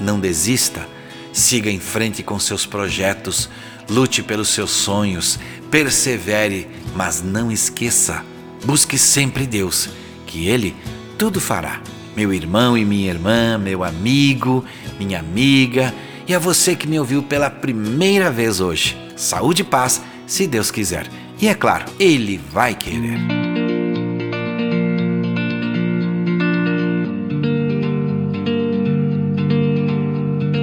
Não 0.00 0.18
desista, 0.18 0.88
siga 1.32 1.70
em 1.70 1.78
frente 1.78 2.22
com 2.22 2.38
seus 2.38 2.64
projetos, 2.64 3.50
lute 3.88 4.22
pelos 4.22 4.48
seus 4.48 4.70
sonhos, 4.70 5.38
persevere, 5.70 6.66
mas 6.96 7.22
não 7.22 7.52
esqueça, 7.52 8.24
busque 8.64 8.96
sempre 8.96 9.46
Deus, 9.46 9.90
que 10.26 10.48
Ele 10.48 10.74
tudo 11.18 11.40
fará. 11.40 11.82
Meu 12.16 12.32
irmão 12.32 12.76
e 12.76 12.84
minha 12.86 13.10
irmã, 13.10 13.58
meu 13.58 13.84
amigo, 13.84 14.64
minha 14.98 15.20
amiga, 15.20 15.94
e 16.30 16.34
a 16.34 16.38
você 16.38 16.76
que 16.76 16.86
me 16.86 16.96
ouviu 16.96 17.24
pela 17.24 17.50
primeira 17.50 18.30
vez 18.30 18.60
hoje. 18.60 18.96
Saúde 19.16 19.62
e 19.62 19.64
paz, 19.64 20.00
se 20.28 20.46
Deus 20.46 20.70
quiser. 20.70 21.08
E 21.42 21.48
é 21.48 21.54
claro, 21.56 21.86
Ele 21.98 22.40
vai 22.52 22.72
querer. 22.72 23.18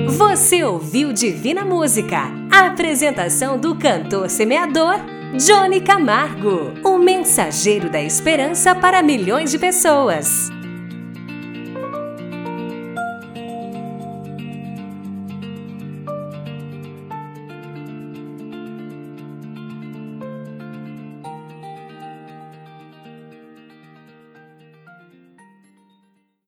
Você 0.07 0.63
ouviu 0.63 1.11
Divina 1.11 1.65
Música, 1.65 2.31
a 2.49 2.67
apresentação 2.67 3.59
do 3.59 3.75
cantor 3.75 4.29
semeador 4.29 4.95
Johnny 5.35 5.81
Camargo, 5.81 6.75
o 6.81 6.97
mensageiro 6.97 7.89
da 7.89 8.01
esperança 8.01 8.73
para 8.73 9.03
milhões 9.03 9.51
de 9.51 9.59
pessoas. 9.59 10.49